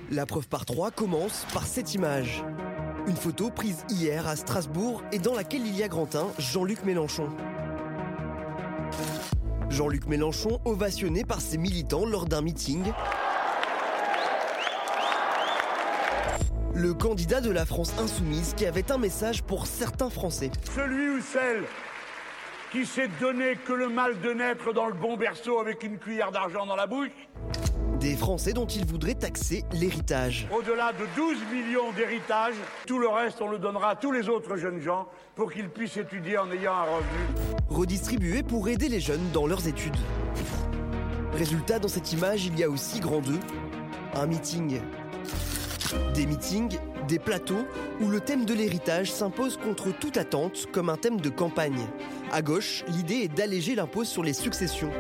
[0.10, 2.42] La preuve par trois commence par cette image.
[3.06, 7.28] Une photo prise hier à Strasbourg et dans laquelle il y a Grantin, Jean-Luc Mélenchon.
[9.70, 12.94] Jean-Luc Mélenchon ovationné par ses militants lors d'un meeting
[16.78, 20.52] le candidat de la France insoumise qui avait un message pour certains Français.
[20.76, 21.64] Celui ou celle
[22.72, 26.32] qui s'est donné que le mal de naître dans le bon berceau avec une cuillère
[26.32, 27.10] d'argent dans la bouche
[28.00, 30.48] des Français dont il voudrait taxer l'héritage.
[30.56, 32.54] Au-delà de 12 millions d'héritages,
[32.86, 35.98] tout le reste, on le donnera à tous les autres jeunes gens pour qu'ils puissent
[35.98, 37.56] étudier en ayant un revenu.
[37.70, 39.98] Redistribué pour aider les jeunes dans leurs études.
[41.34, 43.40] Résultat, dans cette image, il y a aussi grand 2,
[44.14, 44.80] un meeting
[46.14, 47.66] des meetings, des plateaux
[48.02, 51.88] où le thème de l'héritage s'impose contre toute attente comme un thème de campagne.
[52.32, 54.92] À gauche, l'idée est d'alléger l'impôt sur les successions.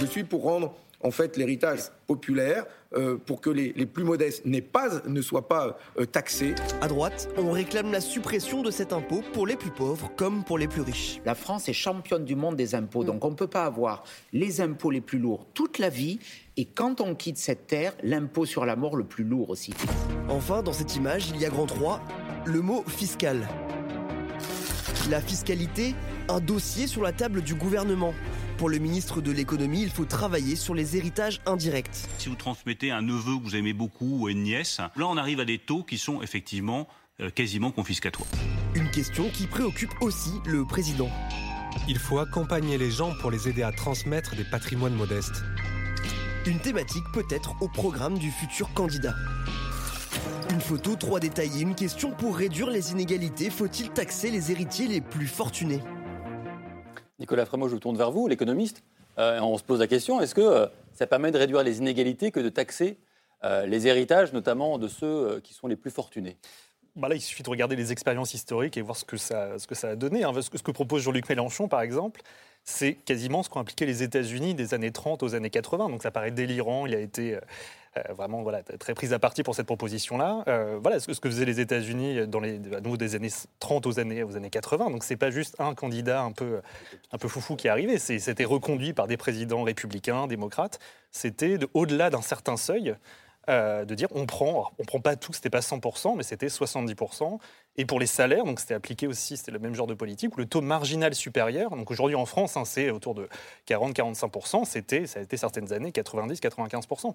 [0.00, 4.88] Je suis pour rendre en fait l'héritage populaire euh, pour que les, plus modestes pas,
[5.06, 6.54] ne soient pas euh, taxés.
[6.80, 10.58] À droite, on réclame la suppression de cet impôt pour les plus pauvres comme pour
[10.58, 11.20] les plus riches.
[11.24, 14.60] La France est championne du monde des impôts, donc on ne peut pas avoir les
[14.60, 16.18] impôts les plus lourds toute la vie
[16.56, 19.74] et quand on quitte cette terre, l'impôt sur la mort le plus lourd aussi.
[20.28, 22.02] Enfin, dans cette image, il y a grand 3,
[22.46, 23.46] le mot fiscal.
[25.10, 25.94] La fiscalité,
[26.28, 28.12] un dossier sur la table du gouvernement.
[28.58, 32.08] Pour le ministre de l'économie, il faut travailler sur les héritages indirects.
[32.18, 35.38] Si vous transmettez un neveu que vous aimez beaucoup ou une nièce, là on arrive
[35.38, 36.88] à des taux qui sont effectivement
[37.20, 38.28] euh, quasiment confiscatoires.
[38.74, 41.08] Une question qui préoccupe aussi le président.
[41.86, 45.44] Il faut accompagner les gens pour les aider à transmettre des patrimoines modestes.
[46.44, 49.14] Une thématique peut-être au programme du futur candidat.
[50.50, 53.50] Une photo, trois détails et une question pour réduire les inégalités.
[53.50, 55.80] Faut-il taxer les héritiers les plus fortunés?
[57.18, 58.82] Nicolas Frémaux, je vous tourne vers vous, l'économiste.
[59.18, 62.30] Euh, on se pose la question, est-ce que euh, ça permet de réduire les inégalités
[62.30, 62.98] que de taxer
[63.44, 66.36] euh, les héritages, notamment de ceux qui sont les plus fortunés?
[66.94, 69.96] Bah là, il suffit de regarder les expériences historiques et voir ce que ça, a
[69.96, 70.24] donné.
[70.24, 70.32] Hein.
[70.40, 72.22] Ce, que, ce que propose Jean-Luc Mélenchon, par exemple,
[72.64, 75.90] c'est quasiment ce qu'ont impliqué les États-Unis des années 30 aux années 80.
[75.90, 76.86] Donc ça paraît délirant.
[76.86, 77.38] Il a été
[78.10, 80.44] vraiment voilà, très prise à partie pour cette proposition-là.
[80.48, 83.30] Euh, voilà ce que, faisaient les États-Unis dans les, à nouveau des années
[83.60, 84.90] 30 aux années, aux années 80.
[84.90, 86.60] Donc c'est pas juste un candidat un peu,
[87.12, 87.98] un peu foufou qui est arrivé.
[87.98, 90.78] C'était reconduit par des présidents républicains, démocrates.
[91.10, 92.94] C'était au-delà d'un certain seuil.
[93.48, 97.38] euh, de dire on prend, on prend pas tout, c'était pas 100%, mais c'était 70%.
[97.76, 100.40] Et pour les salaires, donc c'était appliqué aussi, c'était le même genre de politique, où
[100.40, 103.28] le taux marginal supérieur, donc aujourd'hui en France, hein, c'est autour de
[103.68, 107.14] 40-45%, c'était, ça a été certaines années 90-95%.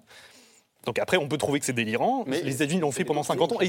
[0.86, 3.52] Donc après, on peut trouver que c'est délirant, mais les États-Unis l'ont fait pendant 50
[3.52, 3.60] ans.
[3.60, 3.68] Et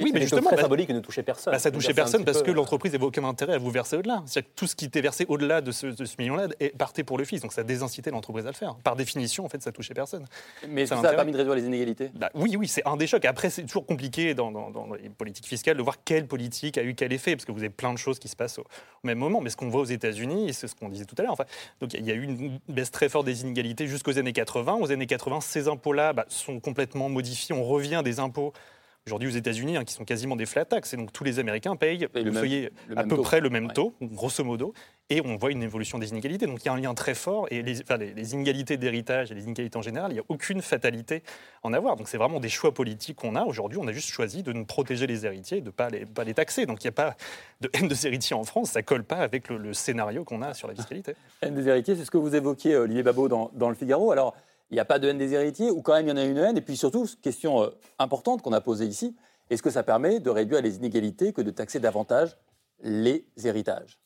[0.00, 1.52] oui, mais justement, très symbolique ne touchait personne.
[1.52, 4.22] Bah, ça touchait personne parce que l'entreprise n'avait aucun intérêt à vous verser au-delà.
[4.26, 5.86] C'est-à-dire que tout ce qui était versé au-delà de ce,
[6.18, 7.40] million-là est- partait pour le fils.
[7.42, 8.74] Donc ça désincitait l'entreprise à le faire.
[8.76, 10.24] Par définition, en fait, ça touchait personne.
[10.68, 13.06] Mais Ça ça a permis de réduire les inégalités Bah, oui, oui, c'est un des
[13.06, 13.24] chocs.
[13.24, 16.82] Après, c'est toujours compliqué dans, dans- dans les politiques fiscales de voir quelle politique a
[16.82, 19.06] eu quel effet, parce que vous avez plein de choses qui se passent au, au
[19.06, 19.40] même moment.
[19.40, 21.44] Mais ce qu'on voit aux États-Unis, et c'est ce qu'on disait tout à l'heure, enfin,
[21.80, 24.74] donc il y a eu une baisse très forte des inégalités jusqu'aux années 80.
[24.80, 27.54] Aux années 80, ces impôts-là bah, sont complètement modifiés.
[27.54, 28.52] On revient des impôts.
[29.08, 31.74] Aujourd'hui aux États-Unis, hein, qui sont quasiment des flat tax, et donc tous les Américains
[31.74, 33.22] payent le vous même- voyez, le à peu taux.
[33.22, 34.74] près le même taux, grosso modo,
[35.10, 36.46] et on voit une évolution des inégalités.
[36.46, 39.32] Donc il y a un lien très fort, et les, enfin, les- les inégalités d'héritage
[39.32, 41.24] et les inégalités en général, il n'y a aucune fatalité
[41.64, 41.96] en avoir.
[41.96, 43.42] Donc c'est vraiment des choix politiques qu'on a.
[43.42, 46.22] Aujourd'hui, on a juste choisi de ne protéger les héritiers, de ne pas les, pas
[46.22, 46.64] les taxer.
[46.66, 47.16] Donc il n'y a pas
[47.60, 50.54] de haine des héritiers en France, ça colle pas avec le, le scénario qu'on a
[50.54, 51.16] sur la fiscalité.
[51.42, 54.12] Haine des héritiers, c'est ce que vous évoquiez, euh, Olivier Babot, dans, dans le Figaro.
[54.12, 54.36] Alors,
[54.72, 56.24] il n'y a pas de haine des héritiers, ou quand même il y en a
[56.24, 57.68] une haine Et puis surtout, question euh,
[57.98, 59.14] importante qu'on a posée ici,
[59.50, 62.38] est-ce que ça permet de réduire les inégalités que de taxer davantage
[62.80, 63.98] les héritages?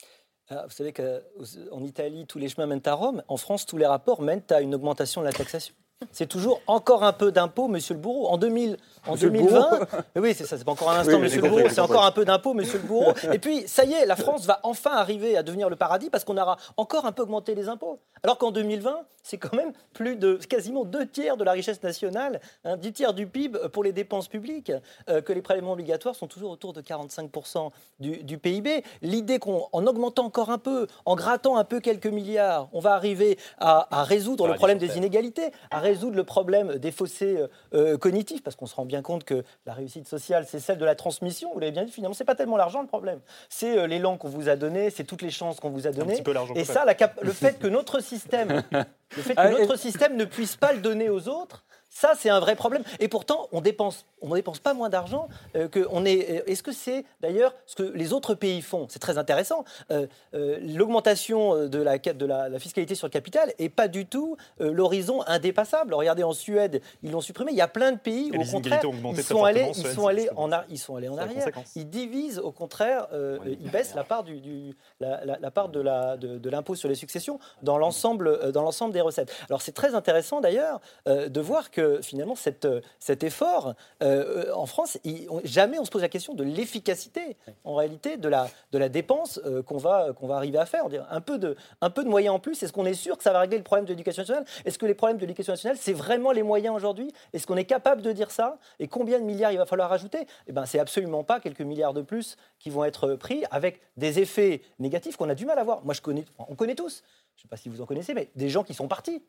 [0.49, 3.23] Ah, vous savez qu'en Italie, tous les chemins mènent à Rome.
[3.29, 5.75] En France, tous les rapports mènent à une augmentation de la taxation.
[6.13, 8.29] C'est toujours encore un peu d'impôt, monsieur le bourreau.
[8.29, 8.77] En, 2000,
[9.07, 9.85] en Monsieur le 2020, bourreau.
[10.15, 12.05] Mais oui, c'est ça, c'est pas encore un instant, Oui, monsieur le bourreau, c'est encore
[12.05, 13.15] un peu d'impôt, monsieur le bourreau.
[13.33, 16.25] Et puis, ça y est, la France va enfin arriver à devenir le paradis parce
[16.25, 17.99] qu'on aura encore un peu augmenté les impôts.
[18.23, 22.41] Alors qu'en 2020, c'est quand même plus de quasiment deux tiers de la richesse nationale,
[22.65, 24.73] hein, dix tiers du PIB pour les dépenses publiques,
[25.09, 27.71] euh, que les prélèvements obligatoires sont toujours autour de 45%
[28.01, 28.85] du, du PIB.
[29.03, 32.93] L'idée qu'en en augmentant encore un peu, en grattant un peu quelques milliards, on va
[32.93, 37.49] arriver à, à résoudre le problème des inégalités, à résoudre le problème des fossés euh,
[37.75, 40.85] euh, cognitifs, parce qu'on se rend bien compte que la réussite sociale, c'est celle de
[40.85, 41.51] la transmission.
[41.55, 43.21] Vous l'avez bien dit, finalement, c'est pas tellement l'argent le problème.
[43.49, 46.15] C'est euh, langues qu'on vous a données, c'est toutes les chances qu'on vous a données.
[46.15, 46.87] petit peu l'argent Et ça, même.
[46.87, 50.57] la cap- le fait que notre système, le fait que Ah, notre système ne puisse
[50.57, 51.65] pas le donner aux autres.
[52.03, 52.83] Ça, c'est un vrai problème.
[53.01, 56.31] Et pourtant, on dépense, on dépense pas moins d'argent euh, que on est.
[56.31, 58.87] euh, Est-ce que c'est d'ailleurs ce que les autres pays font?
[58.91, 59.65] C'est très intéressant.
[59.91, 64.05] Euh, euh, L'augmentation de la, de la, la fiscalité sur le capital est pas du
[64.05, 65.95] tout l'horizon indépassable.
[65.95, 67.53] Regardez en Suède, ils l'ont supprimé.
[67.53, 68.81] Il y a plein de pays où, au contraire,
[69.13, 71.45] ils sont allés, ils sont allés en, ils sont allés en arrière.
[71.77, 73.09] Ils divisent, au contraire,
[73.47, 76.75] ils baissent la part du, du- la, la- la part de la de, de l'impôt
[76.75, 79.33] sur les successions dans l'ensemble dans l'ensemble des recettes.
[79.49, 82.35] Alors c'est très intéressant d'ailleurs de voir que finalement
[82.65, 84.99] euh, cet effort euh, euh, en France,
[85.45, 90.15] jamais on se pose la question de l'efficacité en réalité de la dépense qu'on va
[90.31, 90.85] arriver à faire.
[91.11, 92.63] Un peu de moyens en plus.
[92.63, 94.45] Est-ce qu'on est sûr que ça va régler le problème de l'éducation nationale?
[94.65, 97.13] Est-ce que les problèmes de l'éducation nationale c'est vraiment les moyens aujourd'hui?
[97.33, 98.59] Est-ce qu'on est capable de dire ça?
[98.79, 100.27] Et combien de milliards il va falloir rajouter?
[100.47, 104.19] Eh ben c'est absolument pas quelques milliards de plus qui vont être pris avec des
[104.19, 105.85] effets négatifs qu'on a du mal à voir.
[105.85, 107.03] Moi je connais, on connaît tous.
[107.37, 109.23] Je ne sais pas si vous en connaissez, mais des gens qui sont partis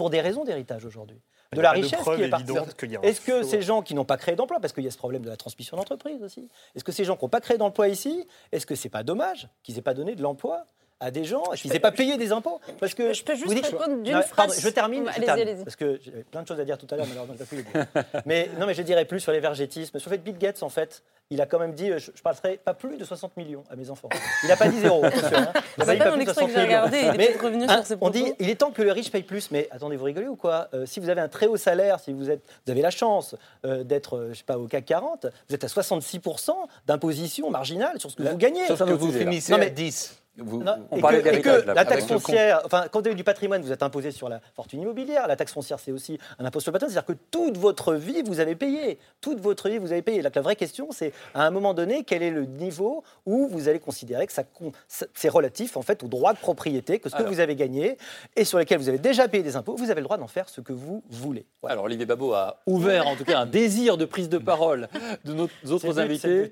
[0.00, 1.20] pour des raisons d'héritage aujourd'hui.
[1.52, 2.54] De la de richesse qui est partie.
[3.02, 5.20] Est-ce que ces gens qui n'ont pas créé d'emploi, parce qu'il y a ce problème
[5.20, 8.26] de la transmission d'entreprise aussi, est-ce que ces gens qui n'ont pas créé d'emploi ici,
[8.50, 10.64] est-ce que c'est pas dommage qu'ils n'aient pas donné de l'emploi
[11.00, 13.54] à des gens, qu'ils n'aient pas payé des impôts Parce que je peux juste vous
[13.54, 14.60] dites- répondre d'une Non, pardon, phrase.
[14.60, 15.64] je termine, je termine, allez-y.
[15.64, 17.62] parce que j'avais plein de choses à dire tout à l'heure, malheureusement, je plus les
[17.62, 17.86] dire.
[18.26, 19.98] Mais non, mais je dirais plus sur l'évergétisme.
[19.98, 22.22] Sur le fait, Bill Gates, en fait, il a quand même dit, euh, je, je
[22.22, 24.08] passerai pas plus de 60 millions à mes enfants.
[24.42, 25.38] Il n'a pas dit zéro, attention.
[25.38, 25.52] hein.
[25.54, 26.78] Il a C'est pas dit pas plus de l'extrait 60 que j'ai millions.
[26.84, 28.92] regardé, il est Mais, revenu hein, sur ses On dit, il est temps que le
[28.92, 29.50] riche paye plus.
[29.52, 32.12] Mais attendez, vous rigolez ou quoi Euh, Si vous avez un très haut salaire, si
[32.12, 35.26] vous, êtes, vous avez la chance euh, d'être, euh, je sais pas, au CAC 40,
[35.48, 36.50] vous êtes à 66%
[36.86, 38.66] d'imposition marginale sur ce que vous gagnez.
[38.66, 40.19] Sauf que vous finissez Non, à mais- 10.
[40.36, 43.24] Vous- non, On et parlait que, et la taxe foncière, enfin, quand vous avez du
[43.24, 45.26] patrimoine, vous êtes imposé sur la fortune immobilière.
[45.26, 46.92] La taxe foncière, c'est aussi un impôt sur le patrimoine.
[46.94, 48.98] C'est-à-dire que toute votre vie, vous avez payé.
[49.20, 50.22] Toute votre vie, vous avez payé.
[50.22, 53.68] Donc, la vraie question, c'est à un moment donné, quel est le niveau où vous
[53.68, 54.44] allez considérer que ça,
[54.88, 57.32] c'est relatif en fait au droit de propriété, que ce que Alors.
[57.32, 57.98] vous avez gagné
[58.36, 60.48] et sur lequel vous avez déjà payé des impôts, vous avez le droit d'en faire
[60.48, 61.46] ce que vous voulez.
[61.60, 61.72] Voilà.
[61.74, 64.88] Alors Olivier Babot a ouvert en tout cas un désir de prise de parole
[65.24, 66.50] de nos autres invités.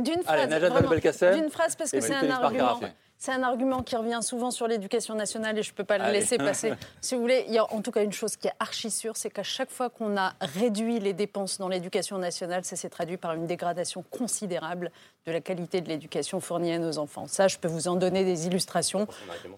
[0.00, 0.48] D'une phrase,
[1.50, 2.80] phrase parce que c'est un argument.
[3.20, 6.12] C'est un argument qui revient souvent sur l'éducation nationale et je ne peux pas le
[6.12, 6.72] laisser passer.
[7.00, 9.16] si vous voulez, il y a en tout cas une chose qui est archi sûre,
[9.16, 13.16] c'est qu'à chaque fois qu'on a réduit les dépenses dans l'éducation nationale, ça s'est traduit
[13.16, 14.92] par une dégradation considérable
[15.26, 17.26] de la qualité de l'éducation fournie à nos enfants.
[17.26, 19.06] Ça, je peux vous en donner des illustrations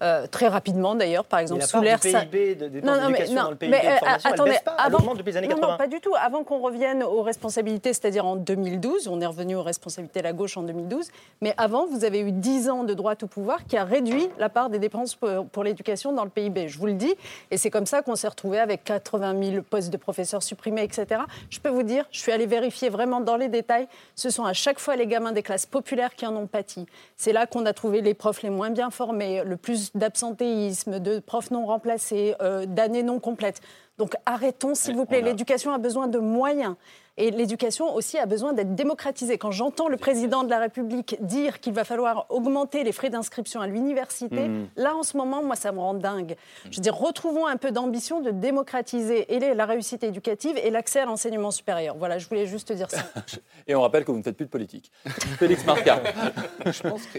[0.03, 1.25] euh, très rapidement d'ailleurs.
[1.25, 3.71] Par exemple, sous l'ère ça- PIB de dépenses Non, non, mais, non, dans le PIB
[3.71, 5.73] mais, de euh, formation, attendez, pas, avant, augmente depuis les années non, 80.
[5.73, 6.13] non, pas du tout.
[6.21, 10.33] Avant qu'on revienne aux responsabilités, c'est-à-dire en 2012, on est revenu aux responsabilités de la
[10.33, 11.07] gauche en 2012,
[11.41, 14.49] mais avant, vous avez eu 10 ans de droite au pouvoir qui a réduit la
[14.49, 16.67] part des dépenses pour, pour l'éducation dans le PIB.
[16.69, 17.15] Je vous le dis.
[17.53, 21.21] Et c'est comme ça qu'on s'est retrouvé avec 80 000 postes de professeurs supprimés, etc.
[21.49, 23.87] Je peux vous dire, je suis allée vérifier vraiment dans les détails.
[24.17, 26.86] Ce sont à chaque fois les gamins des classes populaires qui en ont pâti.
[27.16, 31.18] C'est là qu'on a trouvé les profs les moins bien formés, le plus d'absentéisme, de
[31.18, 33.61] profs non remplacés, euh, d'années non complètes.
[33.98, 35.22] Donc arrêtons, s'il vous plaît.
[35.22, 36.76] L'éducation a besoin de moyens.
[37.17, 39.37] Et l'éducation aussi a besoin d'être démocratisée.
[39.37, 43.61] Quand j'entends le président de la République dire qu'il va falloir augmenter les frais d'inscription
[43.61, 44.69] à l'université, Mhm.
[44.77, 46.37] là en ce moment, moi, ça me rend dingue.
[46.71, 50.71] Je veux dire, retrouvons un peu d'ambition de démocratiser et les- la réussite éducative et
[50.71, 51.97] l'accès à l'enseignement supérieur.
[51.99, 53.03] Voilà, je voulais juste dire ça.
[53.67, 54.91] Et on rappelle que vous ne faites plus de politique.
[55.39, 56.01] Félix Marca.
[56.67, 57.19] Je pense que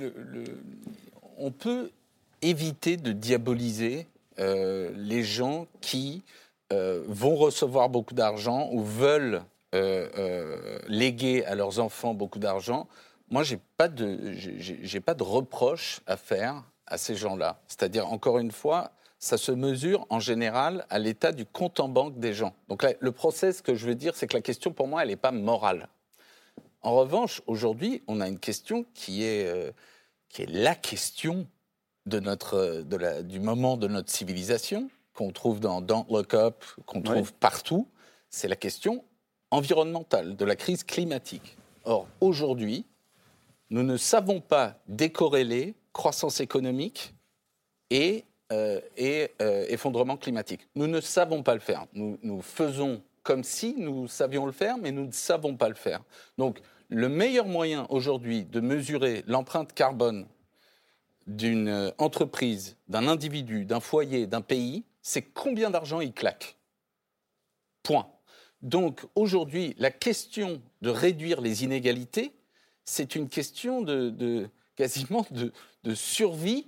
[0.00, 0.58] le- le-
[1.36, 1.90] on peut
[2.42, 4.06] éviter de diaboliser
[4.40, 6.22] euh, les gens qui
[6.72, 9.42] euh, vont recevoir beaucoup d'argent ou veulent
[9.74, 12.88] euh, euh, léguer à leurs enfants beaucoup d'argent.
[13.30, 17.60] Moi, j'ai pas de, de reproche à faire à ces gens-là.
[17.68, 22.18] C'est-à-dire, encore une fois, ça se mesure en général à l'état du compte en banque
[22.18, 22.54] des gens.
[22.68, 25.02] Donc là, le procès, ce que je veux dire, c'est que la question, pour moi,
[25.02, 25.88] elle n'est pas morale.
[26.82, 29.74] En revanche, aujourd'hui, on a une question qui est,
[30.28, 31.46] qui est la question
[32.06, 34.88] de notre, de la, du moment de notre civilisation,
[35.18, 37.88] qu'on trouve dans Don't Look Up, qu'on trouve partout.
[38.30, 39.04] C'est la question
[39.50, 41.56] environnementale, de la crise climatique.
[41.84, 42.86] Or, aujourd'hui,
[43.70, 47.14] nous ne savons pas décorréler croissance économique
[47.90, 50.68] et, euh, et euh, effondrement climatique.
[50.76, 51.86] Nous ne savons pas le faire.
[51.94, 55.74] Nous, nous faisons comme si nous savions le faire, mais nous ne savons pas le
[55.74, 56.00] faire.
[56.36, 56.60] Donc,
[56.90, 60.28] le meilleur moyen aujourd'hui de mesurer l'empreinte carbone
[61.26, 66.56] d'une euh, entreprise, d'un individu, d'un foyer, d'un pays, c'est combien d'argent il claque.
[67.82, 68.10] Point.
[68.60, 72.32] Donc aujourd'hui, la question de réduire les inégalités,
[72.84, 75.52] c'est une question de, de- quasiment de,
[75.84, 76.66] de survie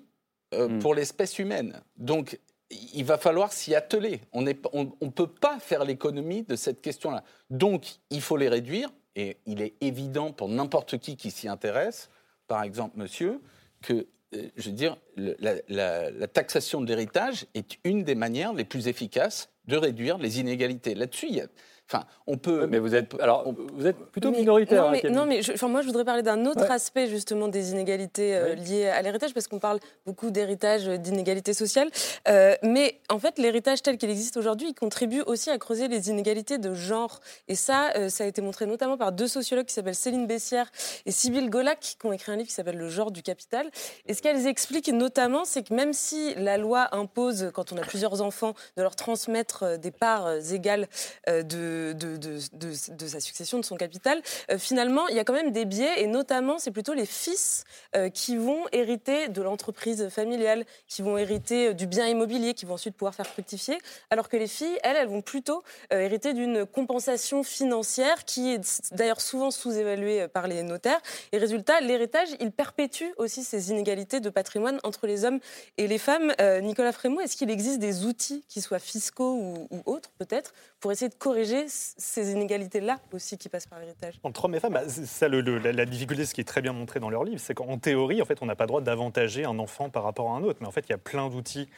[0.55, 1.83] euh, pour l'espèce humaine.
[1.97, 2.39] Donc
[2.70, 4.20] il va falloir s'y atteler.
[4.33, 7.24] On ne on, on peut pas faire l'économie de cette question-là.
[7.51, 12.09] Donc il faut les réduire, et il est évident pour n'importe qui qui s'y intéresse,
[12.47, 13.41] par exemple monsieur,
[13.83, 19.51] que je veux dire, la taxation de l'héritage est une des manières les plus efficaces
[19.66, 20.95] de réduire les inégalités.
[20.95, 21.47] Là-dessus, il y a,
[21.93, 22.66] enfin, on peut.
[22.66, 24.84] Mais vous êtes, alors, vous êtes plutôt Mais- minoritaire.
[24.84, 25.16] Non, mais, Camille.
[25.16, 26.70] non, mais je- enfin, moi, je voudrais parler d'un autre Ouais.
[26.70, 31.55] aspect justement des inégalités euh, liées à l'héritage, parce qu'on parle beaucoup d'héritage, euh, d'inégalités
[31.55, 31.91] sociales.
[32.28, 36.09] Euh, mais en fait, l'héritage tel qu'il existe aujourd'hui, il contribue aussi à creuser les
[36.11, 37.20] inégalités de genre.
[37.49, 40.70] Et ça, euh, ça a été montré notamment par deux sociologues qui s'appellent Céline Bessière
[41.07, 43.68] et Sybille Golac, qui ont écrit un livre qui s'appelle Le genre du capital.
[44.07, 47.80] Et ce qu'elles expliquent notamment, c'est que même si la loi impose, quand on a
[47.82, 50.86] plusieurs enfants, de leur transmettre euh, des parts euh, égales
[51.28, 55.53] euh, de, de, sa succession, de son capital, euh, finalement, il y a quand même
[55.53, 57.64] des biais, et notamment, c'est plutôt les fils
[57.97, 62.66] euh, qui vont hériter de l'entreprise familiale, qui vont hériter euh, du bien immobilier, qui
[62.66, 63.78] vont ensuite pouvoir faire fructifier,
[64.11, 69.20] alors que les filles, elles, elles vont plutôt hériter d'une compensation financière qui est d'ailleurs
[69.20, 71.01] souvent sous-évaluée par les notaires.
[71.33, 75.41] Et résultat, l'héritage, il perpétue aussi ces inégalités de patrimoine entre les hommes
[75.78, 76.33] et les femmes.
[76.62, 80.93] Nicolas Frémaux, est-ce qu'il existe des outils, qui soient fiscaux ou, ou autres peut-être, pour
[80.93, 84.14] essayer de corriger ces inégalités-là aussi qui passent par l'héritage?
[84.23, 87.11] Entre hommes et femmes, bah, ça, la, difficulté, ce qui est très bien montré dans
[87.11, 89.89] leur livre, c'est qu'en théorie, en fait, on n'a pas le droit d'avantager un enfant
[89.89, 90.59] par rapport à un autre.
[90.61, 91.68] Mais en fait, il y a plein d'outils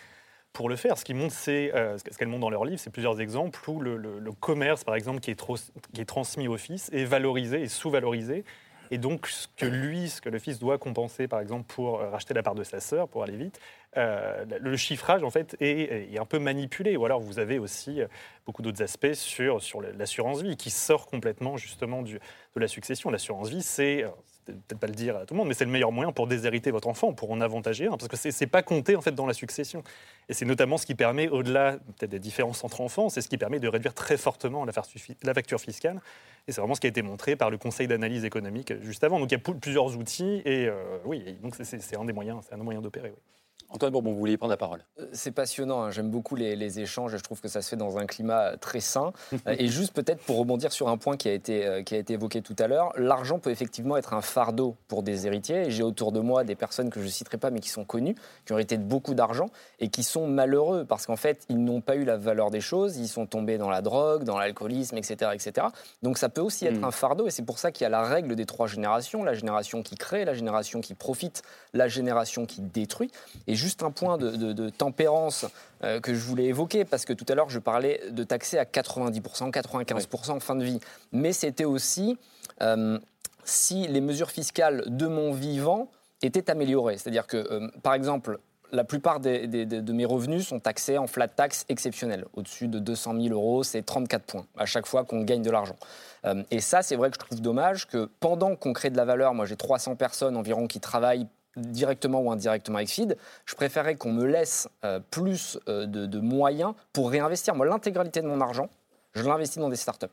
[0.53, 0.99] pour le faire.
[0.99, 3.81] Ce qui montre, c'est euh, ce qu'elles montrent dans leur livre, c'est plusieurs exemples où
[3.81, 5.57] le commerce, par exemple, qui est, trop-
[5.93, 8.45] qui est transmis au fils, est valorisé et sous-valorisé.
[8.93, 12.11] Et donc, ce que lui, ce que le fils doit compenser, par exemple, pour euh,
[12.11, 13.59] racheter la part de sa sœur, pour aller vite,
[13.97, 16.99] euh, le chiffrage, en fait, est, un peu manipulé.
[16.99, 18.07] Ou alors, vous avez aussi euh,
[18.45, 23.09] beaucoup d'autres aspects sur, sur l'assurance vie, qui sort complètement, justement, du, de la succession.
[23.09, 24.05] L'assurance vie, c'est
[24.45, 26.71] peut-être pas le dire à tout le monde, mais c'est le meilleur moyen pour déshériter
[26.71, 29.35] votre enfant, pour en avantager un, parce que c'est pas compté, en fait, dans la
[29.35, 29.83] succession.
[30.29, 33.61] Et c'est notamment ce qui permet, au-delà des différences entre enfants, c'est ce qui permet
[33.61, 36.01] de réduire très fortement la, facture fiscale.
[36.49, 39.19] Et c'est vraiment ce qui a été montré par le Conseil d'analyse économique juste avant.
[39.19, 42.57] Donc il y a plusieurs outils et euh, oui, donc c'est- un des moyens, un
[42.57, 43.13] des moyens d'opérer.
[43.73, 44.85] Antoine Bourbon, vous vouliez prendre la parole.
[45.01, 45.91] Euh, C'est passionnant, hein.
[45.91, 48.57] j'aime beaucoup les, les échanges et je trouve que ça se fait dans un climat
[48.59, 49.13] très sain.
[49.49, 51.99] Euh, et juste peut-être pour rebondir sur un point qui a été, euh, qui a
[51.99, 55.69] été évoqué tout à l'heure, l'argent peut effectivement être un fardeau pour des héritiers.
[55.71, 58.15] J'ai autour de moi des personnes que je ne citerai pas mais qui sont connues,
[58.45, 59.47] qui ont hérité de beaucoup d'argent
[59.81, 62.99] et qui sont malheureux parce qu'en fait ils n'ont pas eu la valeur des choses,
[62.99, 65.67] ils sont tombés dans la drogue, dans l'alcoolisme, etc., etc.
[66.03, 66.85] Donc ça peut aussi être Mm.
[66.85, 69.35] un fardeau et c'est pour ça qu'il y a la règle des trois générations, la
[69.35, 71.43] génération qui crée, la génération qui profite,
[71.73, 73.11] la génération qui détruit.
[73.47, 75.47] Et juste un point de, de- de tempérance
[75.85, 78.65] euh, que je voulais évoquer, parce que tout à l'heure je parlais de taxer à
[78.65, 80.81] 90%, 95% en fin de vie.
[81.13, 82.19] Mais c'était aussi
[82.61, 82.99] euh,
[83.45, 85.89] si les mesures fiscales de mon vivant
[86.23, 86.99] était amélioré.
[86.99, 88.39] C'est-à-dire que, euh, par exemple,
[88.71, 92.25] la plupart des- des- des- de mes revenus sont taxés en flat tax exceptionnel.
[92.35, 95.77] Au-dessus de 200 000 euros, c'est 34 points à chaque fois qu'on gagne de l'argent.
[96.25, 99.05] Euh, et ça, c'est vrai que je trouve dommage que pendant qu'on crée de la
[99.05, 101.27] valeur, moi j'ai 300 personnes environ qui travaillent
[101.57, 106.19] directement ou indirectement avec FID, je préférerais qu'on me laisse euh, plus euh, de, de
[106.19, 107.55] moyens pour réinvestir.
[107.55, 108.69] Moi, l'intégralité de mon argent,
[109.15, 110.07] je l'investis dans des startups.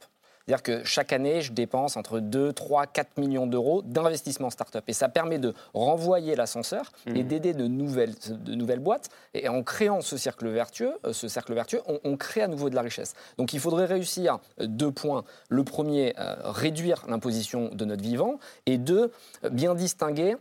[0.46, 4.84] C'est-à-dire que chaque année, je dépense entre 2, 3, 4 millions d'euros d'investissement start-up.
[4.88, 7.28] Et ça permet de renvoyer l'ascenseur et Mhm.
[7.28, 9.10] d'aider de nouvelles, de nouvelles boîtes.
[9.36, 12.72] Et en créant ce cercle vertueux, euh, ce cercle vertueux on, on crée à nouveau
[12.72, 13.14] de la richesse.
[13.38, 15.24] Donc il faudrait réussir deux points.
[15.50, 18.40] Le premier, euh, réduire l'imposition de notre vivant.
[18.66, 19.12] Et deux,
[19.52, 20.36] bien distinguer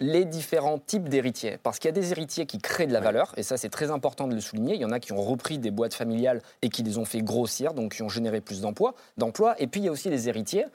[0.00, 1.58] les différents types d'héritiers.
[1.62, 3.90] Parce qu'il y a des héritiers qui créent de la valeur, et ça c'est très
[3.90, 4.74] important de le souligner.
[4.74, 7.22] Il y en a qui ont repris des boîtes familiales et qui les ont fait
[7.22, 8.94] grossir, donc qui ont généré plus d'emplois.
[9.16, 9.54] d'emplois.
[9.60, 10.66] Et puis il y a aussi les héritiers,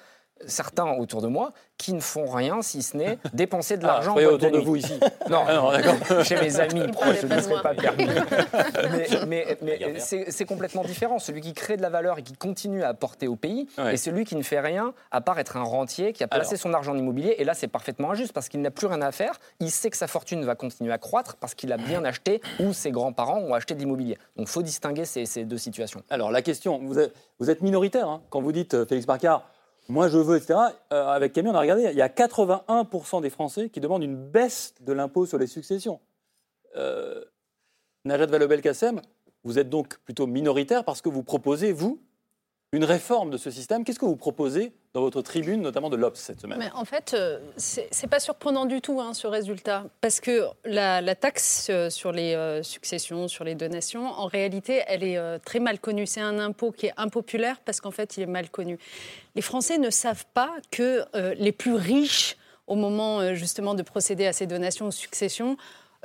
[0.47, 4.13] certains autour de moi, qui ne font rien si ce n'est dépenser de Ah, l'argent.
[4.13, 4.99] boîte autour de vous ici.
[5.29, 5.95] Non, Ah non, d'accord.
[6.25, 8.07] chez mes amis proches, ne de pas permis.
[8.93, 11.19] mais mais- mais c'est c'est complètement différent.
[11.19, 13.93] Celui qui crée de la valeur et qui continue à apporter au pays, Ouais.
[13.93, 16.59] et celui qui ne fait rien à part être un rentier qui a placé Alors.
[16.61, 17.35] son argent en immobilier.
[17.37, 19.39] Et là, c'est parfaitement injuste parce qu'il n'a plus rien à faire.
[19.59, 22.73] Il sait que sa fortune va continuer à croître parce qu'il a bien acheté ou
[22.73, 24.17] ses grands-parents ont acheté de l'immobilier.
[24.35, 26.01] Donc, il faut distinguer ces, ces deux situations.
[26.09, 29.43] Alors la question, vous êtes, vous êtes minoritaire hein, quand vous dites, euh, Félix Barcard,
[29.89, 30.57] moi je veux, etc.
[30.93, 34.15] Euh, avec Camille, on a regardé, il y a 81% des Français qui demandent une
[34.15, 35.99] baisse de l'impôt sur les successions.
[36.75, 37.25] Euh,
[38.05, 39.01] Najat Vallaud-Belkacem,
[39.43, 41.99] vous êtes donc plutôt minoritaire parce que vous proposez, vous,
[42.71, 43.83] une réforme de ce système.
[43.83, 46.71] Qu'est-ce que vous proposez dans votre tribune, notamment de l'Obs cette semaine?
[46.75, 51.15] En fait, euh, c'est c'est pas surprenant du tout hein, ce résultat, parce que la,
[51.15, 55.79] taxe euh, sur les euh, successions, sur les donations, en réalité, elle est très mal
[55.79, 56.05] connue.
[56.05, 58.77] C'est un impôt qui est impopulaire parce qu'en fait, il est mal connu.
[59.35, 61.05] Les Français ne savent pas que
[61.35, 65.57] les plus riches, au moment justement de procéder à ces donations ou successions,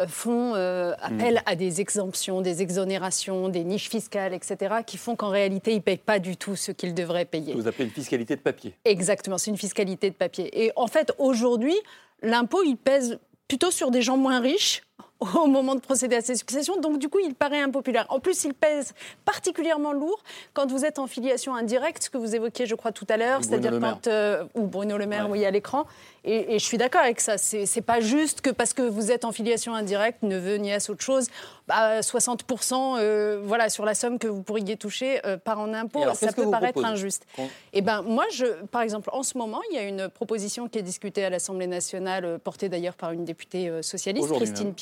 [0.08, 5.28] font euh, appel à des exemptions, des exonérations, des niches fiscales, etc., qui font qu'en
[5.28, 7.54] réalité, ils ne payent pas du tout ce qu'ils devraient payer.
[7.54, 8.74] Vous appelez une fiscalité de papier.
[8.84, 10.64] Exactement, c'est une fiscalité de papier.
[10.64, 11.76] Et en fait, aujourd'hui,
[12.22, 14.82] l'impôt, il pèse plutôt sur des gens moins riches
[15.20, 16.78] au moment de procéder à ces successions.
[16.80, 18.04] Donc, du coup, il paraît impopulaire.
[18.10, 18.92] En plus, il pèse
[19.24, 20.22] particulièrement lourd
[20.52, 23.42] quand vous êtes en filiation indirecte, ce que vous évoquiez, je crois, tout à l'heure,
[23.42, 24.06] c'est-à-dire quand...
[24.08, 25.86] euh, ou Bruno Le Maire, oui, à l'écran.
[26.26, 27.36] Et, et je suis d'accord avec ça.
[27.38, 31.02] C'est c'est pas juste que parce que vous êtes en filiation indirecte, neveu, nièce, autre
[31.02, 31.26] chose,
[31.68, 35.98] bah, 60% euh, voilà, sur la somme que vous pourriez toucher euh, par en impôt,
[35.98, 37.26] Et alors, ça peut paraître injuste.
[37.36, 40.66] Qu'on- Eh ben, moi, je, par exemple, en ce moment, il y a une proposition
[40.68, 44.66] qui est discutée à l'Assemblée nationale, euh, portée d'ailleurs par une députée socialiste, Aujourd'hui Christine
[44.68, 44.74] même.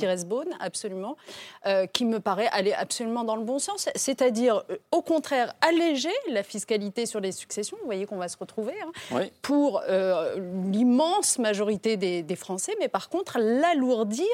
[0.00, 1.16] Pires-Beaune, absolument,
[1.66, 3.88] euh, qui me paraît aller absolument dans le bon sens.
[3.94, 7.76] C'est-à-dire, euh, au contraire, alléger la fiscalité sur les successions.
[7.80, 8.74] Vous voyez qu'on va se retrouver.
[8.82, 9.32] hein, Oui.
[9.42, 10.36] pour euh,
[10.70, 14.26] l'immense majorité des, des Français, mais par contre l'alourdir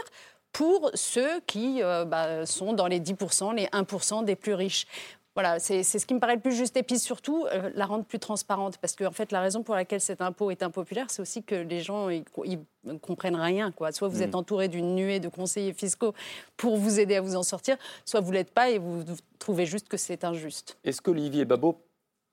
[0.53, 4.87] pour ceux qui euh, bah, sont dans les 10%, les 1% des plus riches.
[5.37, 6.77] Voilà, c'est ce qui me paraît le plus juste.
[6.79, 8.79] Et puis surtout, euh, la rendre plus transparente.
[8.79, 11.55] Parce que en fait, la raison pour laquelle cet impôt est impopulaire, c'est aussi que
[11.55, 12.59] les gens ils, ils
[13.01, 13.71] comprennent rien.
[13.71, 13.93] Quoi.
[13.93, 14.23] Soit vous Mm.
[14.23, 16.15] êtes entouré d'une nuée de conseillers fiscaux
[16.57, 17.77] pour vous aider à vous en sortir,
[18.07, 19.05] soit vous l'êtes pas et vous,
[19.39, 20.79] trouvez juste que c'est injuste.
[20.85, 21.79] Est-ce qu'Olivier Babot,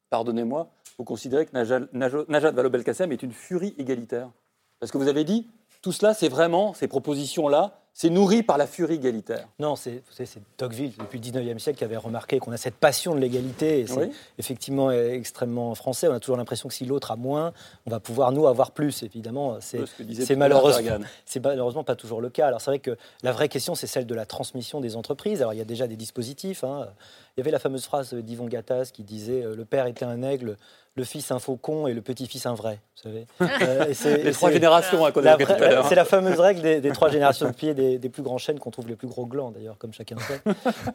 [0.10, 4.30] pardonnez-moi, vous considérez que Najat, Najat- Najat Vallaud-Belkacem est une furie égalitaire?
[4.80, 5.49] Parce que vous avez dit,
[5.82, 9.48] tout cela, c'est vraiment, ces propositions-là, c'est nourri par la furie égalitaire.
[9.60, 12.58] Non, c'est vous savez, c'est Tocqueville, depuis le 19e siècle, qui avait remarqué qu'on a
[12.58, 13.82] cette passion de l'égalité.
[13.82, 14.12] Et c'est Oui.
[14.39, 16.08] effectivement euh, extrêmement français.
[16.08, 17.54] On a toujours l'impression que si l'autre a moins,
[17.86, 19.04] on va pouvoir, nous, avoir plus.
[19.04, 19.60] Évidemment,
[20.36, 22.48] malheureusement, c'est malheureusement pas toujours le cas.
[22.48, 25.41] Alors c'est vrai que la vraie question, c'est celle de la transmission des entreprises.
[25.41, 26.64] Alors il y a déjà des dispositifs.
[26.64, 26.88] hein.
[27.36, 30.22] Il y avait la fameuse phrase d'Yvon Gattaz qui disait euh, Le père était un
[30.22, 30.58] aigle,
[30.96, 32.80] le fils un faucon et le petit-fils un vrai.
[32.96, 35.88] Vous savez Euh, et Les trois c'est- générations, hein, qu'on a tout à l'heure.
[35.88, 38.60] C'est la fameuse règle des, des trois générations de pieds des, des plus grands chênes
[38.60, 40.41] qu'on trouve les plus gros glands, d'ailleurs, comme chacun sait.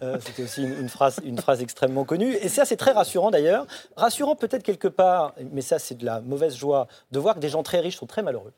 [0.02, 2.34] Euh, C'était aussi une, une phrase, une phrase extrêmement connue.
[2.34, 3.66] Et ça, c'est très rassurant, d'ailleurs.
[3.96, 7.48] Rassurant peut-être quelque part, mais ça, c'est de la mauvaise joie, de voir que des
[7.48, 8.52] gens très riches sont très malheureux.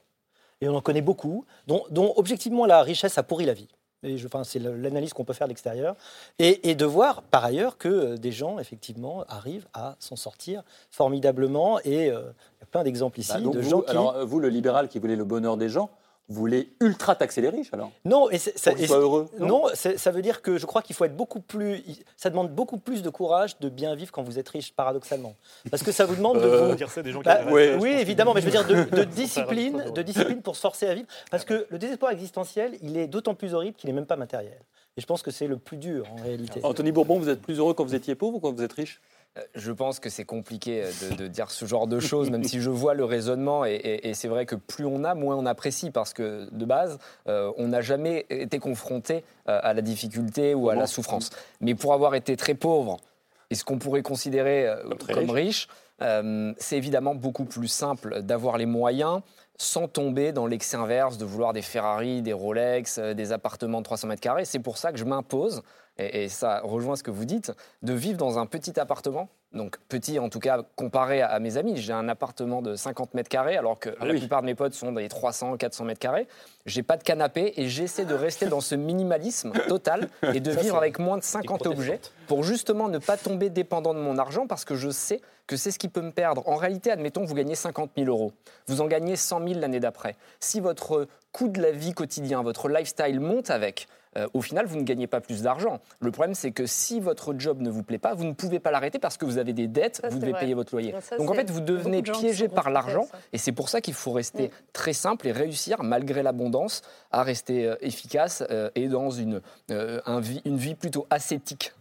[0.61, 3.68] Et on en connaît beaucoup, dont, dont, objectivement la richesse a pourri la vie.
[4.03, 5.94] Et je, enfin, c'est l'analyse qu'on peut faire de l'extérieur.
[6.38, 10.62] Et, et de voir, par ailleurs, que euh, des gens, effectivement, arrivent à s'en sortir
[10.90, 11.80] formidablement.
[11.80, 13.90] Et euh, il y a plein d'exemples ici Bah, de vous, gens qui...
[13.90, 15.90] Alors, euh, vous, le libéral qui voulait le bonheur des gens,
[16.31, 18.97] vous voulez ultra taxer les riches, alors Non, et c'est- ça, Pour qu'ils et soient
[18.97, 21.83] c'est- heureux, non ça veut dire que je crois qu'il faut être beaucoup plus.
[22.16, 25.35] Ça demande beaucoup plus de courage de bien vivre quand vous êtes riche, paradoxalement.
[25.70, 26.74] Parce que ça vous demande de Euh, vous.
[26.76, 29.05] dire ça des gens qui Bah, oui, que- évidemment, mais je veux dire de, de
[29.05, 31.09] discipline, de discipline pour se forcer à vivre.
[31.31, 34.59] Parce que le désespoir existentiel, il est d'autant plus horrible qu'il n'est même pas matériel.
[34.97, 36.61] Et je pense que c'est le plus dur en réalité.
[36.64, 39.01] Anthony Bourbon, vous êtes plus heureux quand vous étiez pauvre ou quand vous êtes riche?
[39.01, 39.20] Euh,
[39.55, 42.61] Je pense que c'est compliqué euh, de, de dire ce genre de choses, même si
[42.61, 43.64] je vois le raisonnement.
[43.64, 46.64] Et, et- et c'est vrai que plus on a, moins on apprécie, parce que de
[46.64, 51.31] base, euh, on n'a jamais été confronté euh, à la difficulté ou à la souffrance.
[51.61, 52.97] Mais pour avoir été très pauvre,
[53.51, 54.83] et ce qu'on pourrait considérer euh,
[55.14, 55.68] comme, riche,
[56.03, 59.20] euh, c'est évidemment beaucoup plus simple d'avoir les moyens
[59.59, 63.85] sans tomber dans l'excès inverse de vouloir des Ferrari, des Rolex, euh, des appartements de
[63.85, 64.45] 300 mètres carrés.
[64.47, 65.62] C'est pour ça que je m'impose,
[66.01, 69.28] et, et ça rejoint ce que vous dites, de vivre dans un petit appartement.
[69.53, 71.76] Donc petit en tout cas comparé à, mes amis.
[71.76, 74.20] J'ai un appartement de 50 mètres carrés alors que Ah la oui.
[74.20, 76.28] plupart de mes potes sont dans les 300, 400 mètres carrés.
[76.66, 80.61] J'ai pas de canapé et j'essaie de rester dans ce minimalisme total et de Ça,
[80.61, 81.72] vivre avec moins de 50 protestante.
[81.78, 85.57] objets pour justement ne pas tomber dépendant de mon argent parce que je sais que
[85.57, 86.48] c'est ce qui peut me perdre.
[86.48, 88.32] En réalité, admettons que vous gagnez 50 000 euros.
[88.68, 90.14] Vous en gagnez 100 000 l'année d'après.
[90.38, 94.76] Si votre coût de la vie quotidien, votre lifestyle monte avec, euh, au final, vous
[94.76, 95.78] ne gagnez pas plus d'argent.
[96.01, 98.72] Le problème, c'est que si votre job ne vous plaît pas, vous ne pouvez pas
[98.72, 100.41] l'arrêter parce que vous avez des dettes, Ça, vous devez vrai.
[100.41, 100.93] payer votre loyer.
[101.01, 103.95] Ça, Donc en fait, vous devenez de piégé par l'argent et c'est pour ça qu'il
[103.95, 104.51] faut rester Mm.
[104.72, 110.01] très simple et réussir, malgré l'abondance, à rester euh, efficace euh, et dans une, euh,
[110.07, 111.72] un vie- une vie plutôt ascétique.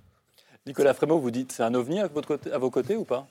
[0.70, 3.28] Nicolas Frémaux, vous dites c'est un ovni à, votre côté, à vos côtés ou pas?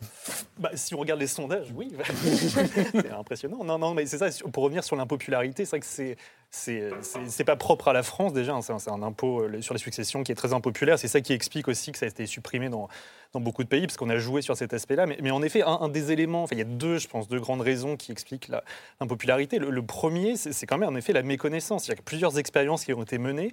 [0.58, 1.92] Bah, si on regarde les sondages, oui.
[2.92, 3.62] c'est impressionnant.
[3.62, 4.26] Non, non, mais c'est ça.
[4.52, 6.16] Pour revenir sur l'impopularité, c'est vrai que c'est
[6.50, 8.54] c'est pas propre à la France déjà.
[8.54, 8.60] hein.
[8.62, 10.98] C'est un, un impôt euh, sur les successions qui est très impopulaire.
[10.98, 12.88] C'est ça qui explique aussi que ça a été supprimé dans,
[13.34, 15.06] dans beaucoup de pays, parce qu'on a joué sur cet aspect-là.
[15.06, 17.28] Mais, mais en effet, un, un des éléments, enfin, il y a deux, je pense,
[17.28, 18.64] deux grandes raisons qui expliquent la-
[19.00, 19.58] l'impopularité.
[19.58, 21.86] Le, le premier, c'est c'est quand même en effet la méconnaissance.
[21.86, 23.52] Il y a plusieurs expériences qui ont été menées.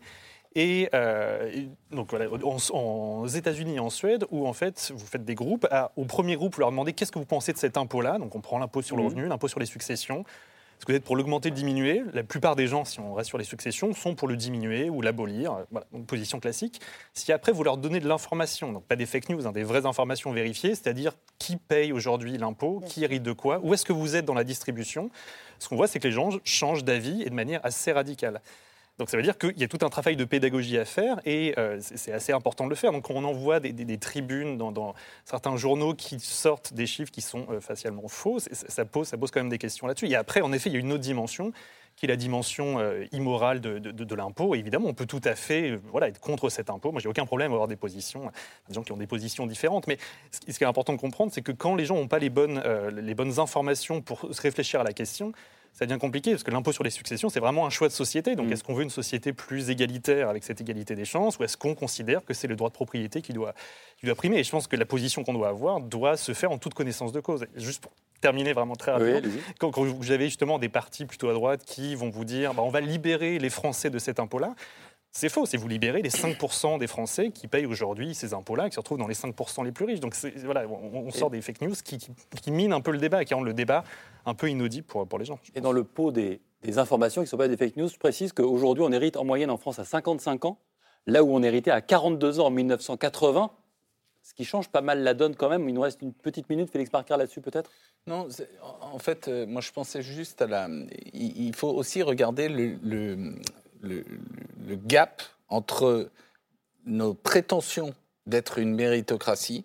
[0.55, 5.05] Et, euh, et donc voilà, en, en États-Unis et en Suède, où en fait vous
[5.05, 7.57] faites des groupes, à- au premier groupe, vous leur demandez qu'est-ce que vous pensez de
[7.57, 8.17] cet impôt-là?
[8.19, 9.09] Donc on prend l'impôt sur le Mhm.
[9.09, 10.19] revenu, l'impôt sur les successions.
[10.77, 13.29] Est-ce que vous êtes pour l'augmenter, le diminuer La plupart des gens, si on reste
[13.29, 15.59] sur les successions, sont pour le diminuer ou l'abolir.
[15.71, 16.81] Voilà, donc position classique.
[17.13, 19.85] Si après vous leur donnez de l'information, donc pas des fake news, hein, des vraies
[19.85, 24.17] informations vérifiées, c'est-à-dire qui paye aujourd'hui l'impôt, qui hérite de quoi, où est-ce que vous
[24.17, 25.09] êtes dans la distribution,
[25.59, 28.41] ce qu'on voit, c'est que les gens changent d'avis et de manière assez radicale.
[28.97, 31.53] Donc ça veut dire qu'il y a tout un travail de pédagogie à faire et
[31.57, 32.93] euh, c'est assez important de le faire.
[32.93, 34.93] Donc on envoie des, des- tribunes dans,
[35.25, 38.39] certains journaux qui sortent des chiffres qui sont euh, facialement faux.
[38.39, 40.07] Ça pose, ça pose quand même des questions là-dessus.
[40.07, 41.51] Et après, en effet, il y a une autre dimension
[41.97, 44.55] qui est la dimension euh, immorale de, l'impôt.
[44.55, 46.91] Évidemment, on peut tout à fait voilà, être contre cet impôt.
[46.91, 48.31] Moi, j'ai aucun problème à avoir des positions,
[48.67, 49.87] des gens qui ont des positions différentes.
[49.87, 49.97] Mais
[50.31, 52.61] ce qui est important de comprendre, c'est que quand les gens n'ont pas les bonnes,
[52.93, 55.31] les bonnes informations pour se réfléchir à la question,
[55.75, 58.37] ça devient compliqué parce que l'impôt sur les successions, c'est vraiment un choix de société.
[58.37, 61.57] Donc, est-ce qu'on veut une société plus égalitaire avec cette égalité des chances ou est-ce
[61.57, 63.53] qu'on considère que c'est le droit de propriété qui doit,
[63.97, 64.37] qui doit primer?
[64.37, 67.11] Et je pense que la position qu'on doit avoir doit se faire en toute connaissance
[67.11, 67.45] de cause.
[67.57, 71.33] Juste pour terminer vraiment très rapidement, quand, quand vous avez justement des partis plutôt à
[71.33, 74.55] droite qui vont vous dire bah, on va libérer les Français de cet impôt-là.
[75.17, 78.75] C'est faux, c'est vous libérer les 5% des Français qui payent aujourd'hui ces impôts-là, qui
[78.75, 80.01] se retrouvent dans les 5% les plus riches.
[80.01, 80.13] Donc
[80.43, 82.11] voilà, on, on sort des fake news qui, qui,
[82.41, 83.85] qui minent un peu le débat et qui rendent le débat
[84.25, 85.39] un peu inaudible pour, pour les gens.
[85.55, 87.97] Et dans le pot des, des informations qui ne sont pas des fake news, je
[87.97, 90.59] précise qu'aujourd'hui, on hérite en moyenne en France à 55 ans,
[91.07, 93.51] là où on héritait à 42 ans en 1980,
[94.21, 95.69] ce qui change pas mal la donne quand même.
[95.69, 97.71] Il nous reste une petite minute, Félix Parker, là-dessus peut-être?
[98.05, 98.27] Non,
[98.81, 100.67] en fait, euh, moi je pensais juste à la.
[101.13, 103.35] Il, il faut aussi regarder le, le,
[103.85, 104.05] le-
[104.67, 106.09] le gap entre
[106.85, 107.93] nos prétentions
[108.25, 109.63] d'être une méritocratie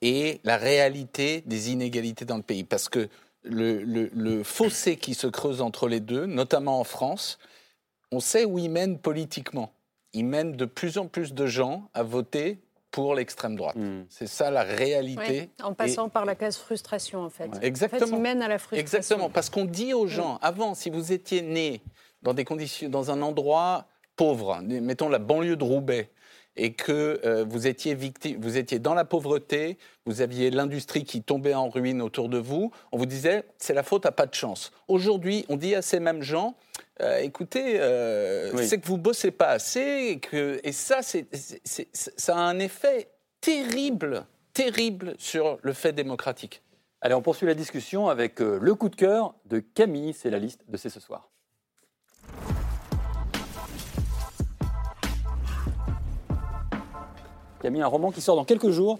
[0.00, 2.64] et la réalité des inégalités dans le pays.
[2.64, 3.08] Parce que
[3.44, 7.38] le, le- le fossé qui se creuse entre les deux, notamment en France,
[8.10, 9.72] on sait où il mène politiquement.
[10.12, 12.58] Il mène de plus en plus de gens à voter
[12.90, 13.76] pour l'extrême droite.
[14.10, 15.40] C'est ça la réalité.
[15.58, 17.48] Oui, en Et- passant par la case frustration, en fait.
[17.62, 18.02] Exactement.
[18.02, 18.98] En fait, il mène à la frustration.
[18.98, 21.80] Exactement, parce qu'on dit aux gens, avant, si vous étiez né
[22.22, 26.10] dans des conditions, dans un endroit pauvre, mettons la banlieue de Roubaix,
[26.54, 31.22] et que euh, vous étiez victime, vous étiez dans la pauvreté, vous aviez l'industrie qui
[31.22, 34.34] tombait en ruine autour de vous, on vous disait c'est la faute à pas de
[34.34, 34.70] chance.
[34.86, 36.54] Aujourd'hui, on dit à ces mêmes gens
[37.00, 38.68] euh, écoutez, euh, Oui.
[38.68, 41.88] c'est que vous bossez pas assez, et, que, et ça, c'est, c'est- c'est-
[42.20, 43.08] ça a un effet
[43.40, 46.62] terrible, terrible sur le fait démocratique.
[47.00, 50.12] Allez, on poursuit la discussion avec le coup de cœur de Camille.
[50.12, 51.30] C'est la liste de C'est ce soir.
[57.62, 58.98] Camille, un roman qui sort dans quelques jours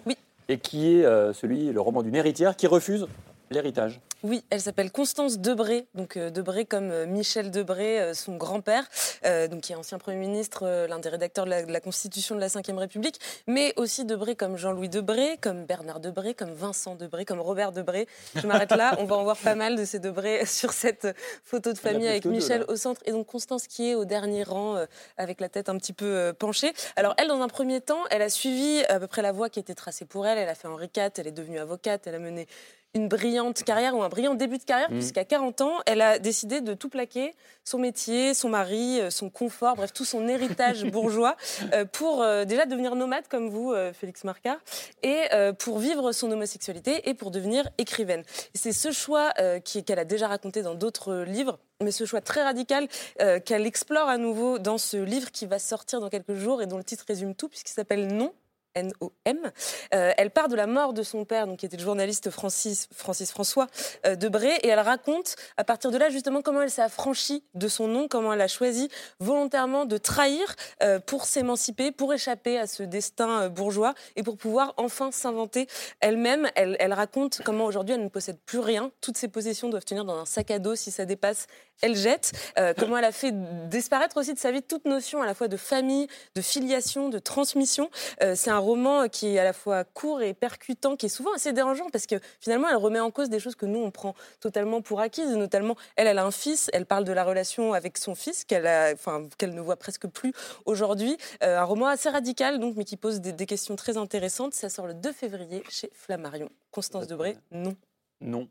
[0.49, 3.09] et qui est euh, celui, le roman d'une héritière qui refuse
[3.53, 4.01] l'héritage.
[4.23, 8.85] Oui, elle s'appelle Constance Debré, donc euh, Debré comme euh, Michel Debré, euh, son grand-père,
[9.25, 11.81] euh, donc qui est ancien Premier ministre, euh, l'un des rédacteurs de la, de la
[11.81, 16.53] Constitution de la Ve République, mais aussi Debré comme Jean-Louis Debré, comme Bernard Debré, comme
[16.53, 18.07] Vincent Debré, comme Robert Debré.
[18.37, 21.09] Je m'arrête là, on va en voir pas mal de ces Debré sur cette
[21.43, 24.45] photo de famille avec deux, Michel au centre et donc Constance qui est au dernier
[24.45, 24.87] rang euh,
[25.17, 26.73] avec la tête un petit peu penchée.
[26.95, 29.59] Alors elle, dans un premier temps, elle a suivi à peu près la voie qui
[29.59, 30.39] était tracée pour elle.
[30.39, 32.47] Elle a fait Henri IV, elle est devenue avocate, elle a mené
[32.95, 34.99] une brillante carrière ou un brillant début de carrière, Mhm.
[34.99, 37.35] puisqu'à 40 ans, elle a décidé de tout plaquer,
[37.65, 41.37] son métier, son mari, euh, son confort, bref, tout son héritage bourgeois,
[41.73, 44.59] euh, pour euh, déjà devenir nomade comme vous, euh, Félix Marcard,
[45.03, 45.23] et
[45.59, 48.23] pour vivre son homosexualité et pour devenir écrivaine.
[48.55, 49.33] C'est ce choix
[49.65, 52.89] qu'elle a déjà raconté dans d'autres livres, mais ce choix très radical
[53.21, 56.67] euh, qu'elle explore à nouveau dans ce livre qui va sortir dans quelques jours et
[56.67, 58.33] dont le titre résume tout, puisqu'il s'appelle Non.
[58.75, 59.53] N-O-M.
[59.95, 62.89] Euh, elle part de la mort de son père, donc qui était le journaliste Francis,
[62.95, 63.67] François
[64.07, 67.69] euh, Debré, et elle raconte à partir de là justement comment elle s'est affranchie de
[67.69, 68.89] son nom, comment elle a choisi
[69.21, 74.37] volontairement de trahir euh, pour s'émanciper, pour échapper à ce destin euh, bourgeois et pour
[74.37, 75.67] pouvoir enfin s'inventer
[76.01, 76.49] elle-même.
[76.55, 80.05] Elle, elle raconte comment aujourd'hui elle ne possède plus rien, toutes ses possessions doivent tenir
[80.05, 81.47] dans un sac à dos, si ça dépasse,
[81.83, 82.33] elle jette.
[82.79, 83.33] Comment elle a fait
[83.69, 86.07] disparaître aussi de sa vie toute notion à la fois de famille,
[86.37, 87.91] de filiation, de transmission.
[88.21, 91.53] C'est un roman qui est à la fois court et percutant, qui est souvent assez
[91.53, 94.81] dérangeant parce que finalement elle remet en cause des choses que nous on prend totalement
[94.81, 95.37] pour acquises.
[95.37, 98.67] Notamment, elle, elle a un fils, elle parle de la relation avec son fils qu'elle
[98.95, 100.33] enfin qu'elle ne voit presque plus
[100.65, 101.17] aujourd'hui.
[101.43, 104.55] Euh, un roman assez radical donc, mais qui pose des, des questions très intéressantes.
[104.55, 106.49] Ça sort le 2 février chez Flammarion.
[106.71, 107.77] Constance Debré, non.
[108.21, 108.49] Non.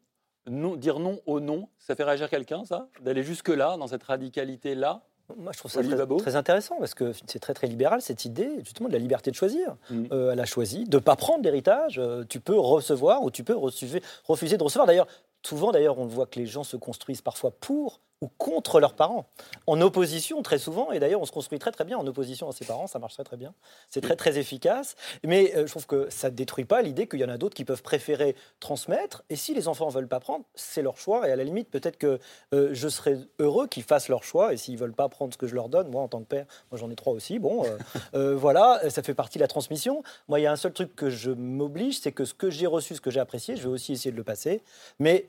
[0.48, 0.76] non.
[0.76, 2.88] Dire non au non, ça fait réagir quelqu'un, ça?
[3.02, 5.02] D'aller jusque-là, dans cette radicalité-là?
[5.38, 8.88] Moi, je trouve ça très, intéressant parce que c'est très très libéral cette idée justement
[8.88, 9.76] de la liberté de choisir.
[9.90, 10.06] Mm.
[10.12, 12.00] Euh, elle a choisi de ne pas prendre l'héritage.
[12.00, 14.88] euh, tu peux recevoir ou tu peux refuser, refuser de recevoir.
[14.88, 15.08] D'ailleurs,
[15.46, 19.28] souvent d'ailleurs, on voit que les gens se construisent parfois pour ou contre leurs parents,
[19.66, 20.92] en opposition très souvent.
[20.92, 22.86] Et d'ailleurs, on se construit très très bien en opposition à ses parents.
[22.86, 23.54] Ça marche très très bien.
[23.90, 24.96] C'est très très efficace.
[25.24, 27.56] Mais euh, je trouve que ça ne détruit pas l'idée qu'il y en a d'autres
[27.56, 29.24] qui peuvent préférer transmettre.
[29.30, 31.28] Et si les enfants ne veulent pas prendre, c'est leur choix.
[31.28, 32.20] Et à la limite, peut-être que
[32.54, 34.54] euh, je serais heureux qu'ils fassent leur choix.
[34.54, 36.46] Et s'ils veulent pas prendre ce que je leur donne, moi en tant que père,
[36.72, 37.40] moi j'en ai trois aussi.
[37.40, 37.66] Bon,
[38.14, 40.04] euh, voilà, ça fait partie de la transmission.
[40.28, 42.68] Moi, il y a un seul truc que je m'oblige, c'est que ce que j'ai
[42.68, 44.62] reçu, ce que j'ai apprécié, je vais aussi essayer de le passer.
[45.00, 45.28] Mais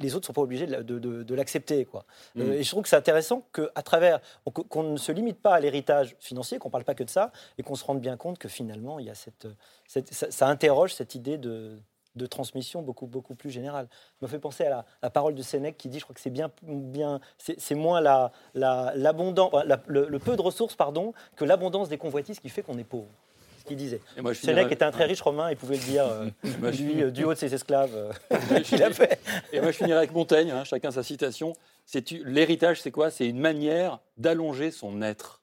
[0.00, 1.84] les autres ne sont pas obligés de, la- de- de- de l'accepter.
[1.84, 2.04] quoi.
[2.36, 2.52] Euh, Mm.
[2.52, 4.20] et je trouve que c'est intéressant qu'à travers,
[4.68, 7.32] qu'on ne se limite pas à l'héritage financier, qu'on ne parle pas que de ça,
[7.58, 9.46] et qu'on se rende bien compte que finalement, il y a cette,
[9.86, 11.78] cette- ça, ça interroge cette idée de,
[12.26, 13.88] transmission beaucoup, beaucoup plus générale.
[13.90, 16.20] Ça me fait penser à la, la parole de Sénèque qui dit, je crois que
[16.20, 18.92] c'est bien, bien c'est moins la, la-
[19.86, 23.08] le, le peu de ressources pardon, que l'abondance des convoitises qui fait qu'on est pauvre.
[23.62, 24.00] Ce qu'il disait.
[24.16, 26.26] Et moi, Sénèque finirais- était un très riche romain, il pouvait le dire, euh,
[26.72, 27.94] lui, euh, du haut de ses esclaves.
[27.94, 28.10] euh,
[28.84, 29.20] a fait.
[29.52, 31.52] Et moi, je finirai avec Montaigne, hein, chacun sa citation.
[32.24, 33.12] L'héritage, c'est quoi?
[33.12, 35.42] C'est une manière d'allonger son être.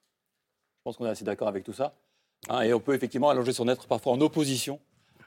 [0.76, 1.94] Je pense qu'on est assez d'accord avec tout ça.
[2.50, 4.80] Hein, et on peut effectivement allonger son être parfois en opposition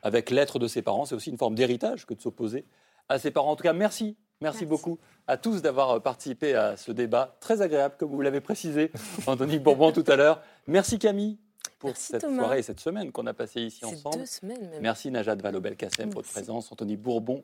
[0.04, 1.06] avec l'être de ses parents.
[1.06, 2.64] C'est aussi une forme d'héritage que de s'opposer
[3.10, 3.50] à ses parents.
[3.52, 4.18] En tout cas, merci.
[4.42, 8.42] Merci, beaucoup à tous d'avoir euh, participé à ce débat très agréable, comme vous l'avez
[8.42, 8.92] précisé,
[9.26, 10.42] Anthony Bourbon tout à l'heure.
[10.68, 11.38] Merci Camille
[11.84, 12.44] pour Merci, cette Thomas.
[12.44, 14.20] soirée et cette semaine qu'on a passée ici C'est ensemble.
[14.20, 14.82] deux semaines même.
[14.82, 17.44] Merci Najat Vallaud-Belkacem pour votre présence, Anthony Bourbon.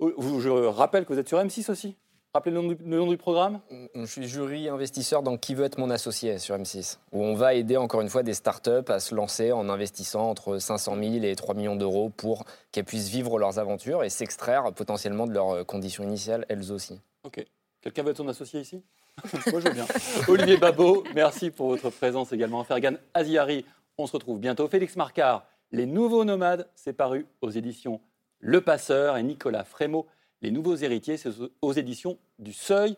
[0.00, 1.96] Je rappelle que vous êtes sur M6 aussi.
[2.34, 3.60] Rappelez le nom du, le nom du programme.
[3.94, 7.54] Je suis jury investisseur dans Qui veut être mon associé sur M6, où on va
[7.54, 11.34] aider encore une fois des startups à se lancer en investissant entre 500 000 et
[11.36, 16.04] 3 millions d'euros pour qu'elles puissent vivre leurs aventures et s'extraire potentiellement de leurs conditions
[16.04, 17.00] initiales elles aussi.
[17.24, 17.44] Ok.
[17.80, 18.82] Quelqu'un veut être son associé ici?
[20.28, 22.64] Olivier Babot, merci pour votre présence également.
[22.64, 23.64] Fergan Aziari,
[23.96, 24.68] on se retrouve bientôt.
[24.68, 28.00] Félix Marcard, Les Nouveaux Nomades, c'est paru aux éditions
[28.40, 29.16] Le Passeur.
[29.16, 30.06] Et Nicolas Frémaux,
[30.42, 31.30] Les Nouveaux Héritiers, c'est
[31.62, 32.96] aux éditions du Seuil.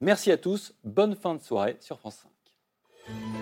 [0.00, 0.74] Merci à tous.
[0.84, 2.26] Bonne fin de soirée sur France
[3.08, 3.41] 5.